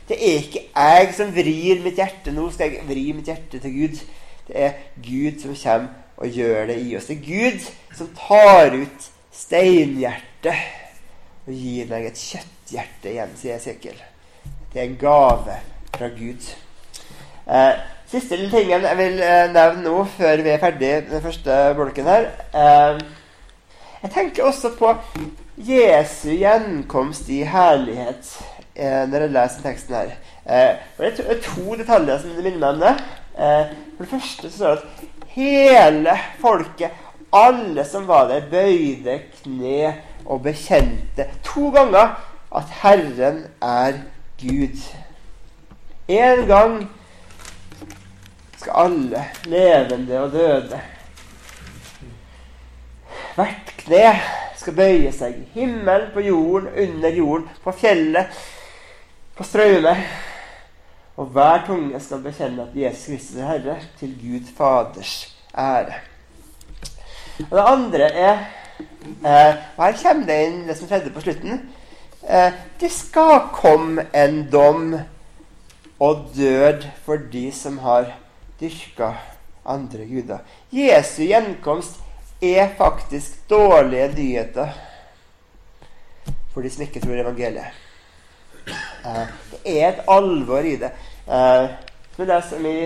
Det 0.09 0.16
er 0.16 0.39
ikke 0.41 0.62
jeg 0.70 1.12
som 1.16 1.35
vrir 1.35 1.83
mitt 1.85 2.01
hjerte. 2.01 2.33
Nå 2.33 2.49
skal 2.55 2.72
jeg 2.72 2.87
vri 2.89 3.11
mitt 3.12 3.29
hjerte 3.29 3.61
til 3.61 3.74
Gud. 3.74 4.01
Det 4.49 4.57
er 4.64 4.81
Gud 5.05 5.43
som 5.43 5.57
kommer 5.61 6.03
og 6.16 6.33
gjør 6.33 6.70
det 6.70 6.79
i 6.81 6.97
oss. 6.97 7.11
Det 7.11 7.18
er 7.18 7.27
Gud 7.27 7.68
som 7.99 8.12
tar 8.16 8.77
ut 8.77 9.09
steinhjertet 9.37 10.57
og 11.47 11.53
gir 11.53 11.89
meg 11.91 12.09
et 12.09 12.20
kjøtthjerte 12.20 13.12
igjen, 13.12 13.35
sier 13.39 13.61
Esekiel. 13.61 13.99
Det 14.73 14.81
er 14.81 14.89
en 14.89 14.99
gave 15.01 15.59
fra 15.97 16.09
Gud. 16.09 16.49
Eh, 17.47 17.73
siste 18.11 18.37
lille 18.37 18.51
tingen 18.51 18.83
jeg 18.83 18.99
vil 18.99 19.21
eh, 19.23 19.47
nevne 19.55 19.85
nå, 19.85 20.05
før 20.17 20.43
vi 20.43 20.51
er 20.53 20.62
ferdig 20.62 20.93
den 21.11 21.23
første 21.23 21.59
bolken 21.79 22.09
her 22.11 22.27
eh, 22.55 22.99
Jeg 24.03 24.11
tenker 24.14 24.49
også 24.49 24.73
på 24.79 24.91
Jesu 25.57 26.33
gjenkomst 26.35 27.31
i 27.33 27.45
herlighet 27.49 28.33
eh, 28.75 29.05
når 29.09 29.25
jeg 29.25 29.35
leser 29.37 29.64
teksten 29.64 29.97
her. 29.97 30.12
Eh, 30.45 30.83
det 30.99 31.25
er 31.25 31.41
to, 31.45 31.77
detaljer 31.79 32.21
som 32.21 32.35
minner 32.37 32.59
meg 32.61 32.69
om 32.75 32.83
det. 32.83 32.95
Eh, 33.39 33.73
for 33.97 34.05
det 34.05 34.12
første 34.12 34.51
så 34.51 34.57
står 34.57 34.75
det 34.75 34.83
at 34.83 35.31
hele 35.37 36.19
folket, 36.43 37.03
alle 37.33 37.85
som 37.89 38.07
var 38.09 38.29
der, 38.31 38.51
bøyde 38.51 39.21
kne 39.39 39.95
og 40.27 40.43
bekjente 40.45 41.31
to 41.47 41.71
ganger 41.75 42.19
at 42.57 42.77
Herren 42.83 43.45
er 43.62 44.03
Gud. 44.03 44.16
En 46.09 46.47
gang 46.47 46.91
skal 48.57 48.72
alle, 48.74 49.24
levende 49.45 50.20
og 50.20 50.32
døde, 50.32 50.80
hvert 53.37 53.72
kne 53.80 54.11
skal 54.57 54.76
bøye 54.76 55.12
seg. 55.14 55.39
Himmelen, 55.55 56.11
på 56.12 56.20
jorden, 56.24 56.68
under 56.68 57.16
jorden, 57.16 57.49
på 57.64 57.72
fjellet, 57.72 58.26
på 59.37 59.45
strømmer. 59.45 60.05
Og 61.16 61.32
hver 61.32 61.64
tunge 61.66 62.01
skal 62.01 62.20
bekjenne 62.24 62.66
at 62.66 62.76
Jesus 62.76 63.07
Kristus 63.07 63.41
er 63.41 63.49
Herre, 63.55 63.78
til 64.01 64.12
Gud 64.20 64.53
Faders 64.57 65.14
ære. 65.57 66.01
Og 67.51 67.57
det 67.57 67.64
andre 67.66 68.11
er 68.12 68.39
eh, 69.24 69.57
og 69.76 69.84
Her 69.84 69.97
kommer 70.03 70.26
det 70.26 70.39
inn 70.47 70.62
det 70.68 70.76
som 70.76 70.89
skjedde 70.89 71.12
på 71.14 71.24
slutten. 71.24 71.62
Eh, 72.29 72.53
det 72.79 72.89
skal 72.91 73.41
komme 73.55 74.07
en 74.12 74.41
dom 74.51 74.97
og 75.99 76.24
død 76.35 76.83
for 77.05 77.22
de 77.33 77.53
som 77.55 77.79
har 77.79 78.09
dyrka 78.61 79.12
andre 79.62 80.09
guder. 80.11 80.43
Jesu 80.74 81.22
gjenkomst 81.22 82.01
er 82.43 82.74
faktisk 82.79 83.39
dårlige 83.51 84.09
nyheter 84.16 84.74
for 86.55 86.66
de 86.66 86.70
som 86.70 86.83
ikke 86.83 87.05
tror 87.05 87.22
evangeliet. 87.22 87.79
Eh, 89.07 89.24
det 89.53 89.79
er 89.79 89.89
et 89.93 90.05
alvor 90.11 90.66
i 90.66 90.77
det. 90.83 90.91
Som 92.16 92.27
det 92.27 92.43
som 92.49 92.66
i 92.66 92.77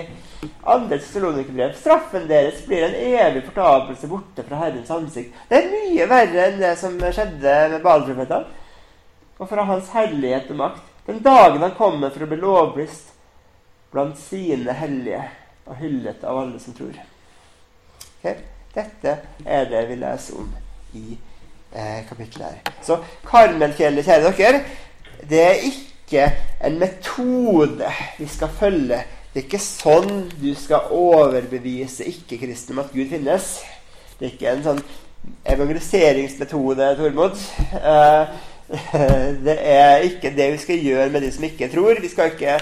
andre 0.66 0.99
Tessalonikerbrev. 0.99 1.72
Straffen 1.80 2.28
deres 2.28 2.61
blir 2.66 2.84
en 2.84 2.97
evig 3.16 3.47
fortapelse 3.49 4.09
borte 4.09 4.45
fra 4.45 4.64
Herrens 4.66 4.91
ansikt. 4.91 5.36
Det 5.49 5.62
er 5.62 5.72
mye 5.72 6.09
verre 6.11 6.49
enn 6.51 6.61
det 6.61 6.76
som 6.80 6.97
skjedde 7.01 7.61
med 7.72 7.84
Balprofetene. 7.84 8.59
Og 9.41 9.49
fra 9.49 9.64
Hans 9.68 9.88
herlighet 9.95 10.51
og 10.53 10.61
makt. 10.61 10.86
Den 11.07 11.22
dagen 11.24 11.62
han 11.64 11.74
kommer 11.78 12.12
for 12.12 12.26
å 12.26 12.28
bli 12.30 12.38
lovblist 12.43 13.14
blant 13.91 14.18
sine 14.20 14.74
hellige 14.76 15.22
og 15.66 15.78
hyllet 15.80 16.22
av 16.26 16.38
alle 16.43 16.61
som 16.62 16.76
tror. 16.76 16.95
Okay? 18.20 18.36
Dette 18.74 19.16
er 19.43 19.70
det 19.70 19.80
vi 19.88 19.97
leser 19.99 20.38
om 20.38 20.51
i 20.95 21.16
eh, 21.72 22.03
kapittelet 22.07 22.47
her. 22.47 22.74
Så 22.86 23.01
Karmelfjellet, 23.26 24.07
kjære 24.07 24.34
dere, 24.38 24.61
det 25.30 25.41
er 25.47 25.64
ikke 25.70 26.28
en 26.66 26.78
metode 26.78 27.91
vi 28.18 28.28
skal 28.30 28.53
følge. 28.61 29.03
Det 29.32 29.43
er 29.43 29.47
ikke 29.47 29.62
sånn 29.62 30.24
du 30.41 30.53
skal 30.59 30.91
overbevise 30.95 32.07
ikke-kristne 32.11 32.76
om 32.76 32.84
at 32.84 32.95
Gud 32.95 33.11
finnes. 33.12 33.53
Det 34.18 34.26
er 34.28 34.32
ikke 34.34 34.55
en 34.55 34.64
sånn 34.64 34.80
evangeliseringsmetode, 35.51 36.95
Tormod. 36.99 37.43
Eh, 37.80 38.38
det 39.46 39.56
er 39.58 40.04
ikke 40.06 40.30
det 40.36 40.52
vi 40.52 40.58
skal 40.62 40.84
gjøre 40.84 41.08
med 41.10 41.24
de 41.24 41.32
som 41.34 41.44
ikke 41.44 41.68
tror. 41.72 41.90
Ikke, 41.90 42.60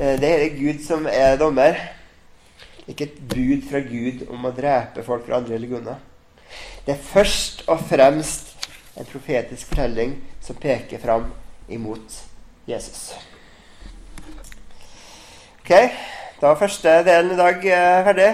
eh, 0.00 0.14
det 0.20 0.30
er 0.30 0.56
Gud 0.56 0.80
som 0.86 1.06
er 1.10 1.36
dommer. 1.36 1.76
Ikke 2.88 3.04
et 3.04 3.18
bud 3.28 3.68
fra 3.70 3.82
Gud 3.84 4.24
om 4.32 4.48
å 4.48 4.54
drepe 4.56 5.04
folk 5.04 5.26
fra 5.26 5.38
andre 5.38 5.54
religioner. 5.54 6.00
Det 6.86 6.96
er 6.96 7.04
først 7.12 7.64
og 7.70 7.84
fremst 7.88 8.68
en 8.98 9.08
profetisk 9.08 9.68
fortelling 9.68 10.16
som 10.42 10.56
peker 10.56 11.00
fram 11.00 11.28
imot 11.68 12.16
Jesus. 12.68 13.12
Ok, 15.62 15.70
da 16.40 16.48
var 16.48 16.58
første 16.58 16.96
delen 17.06 17.36
i 17.36 17.38
dag 17.38 17.68
eh, 17.68 18.00
ferdig. 18.08 18.30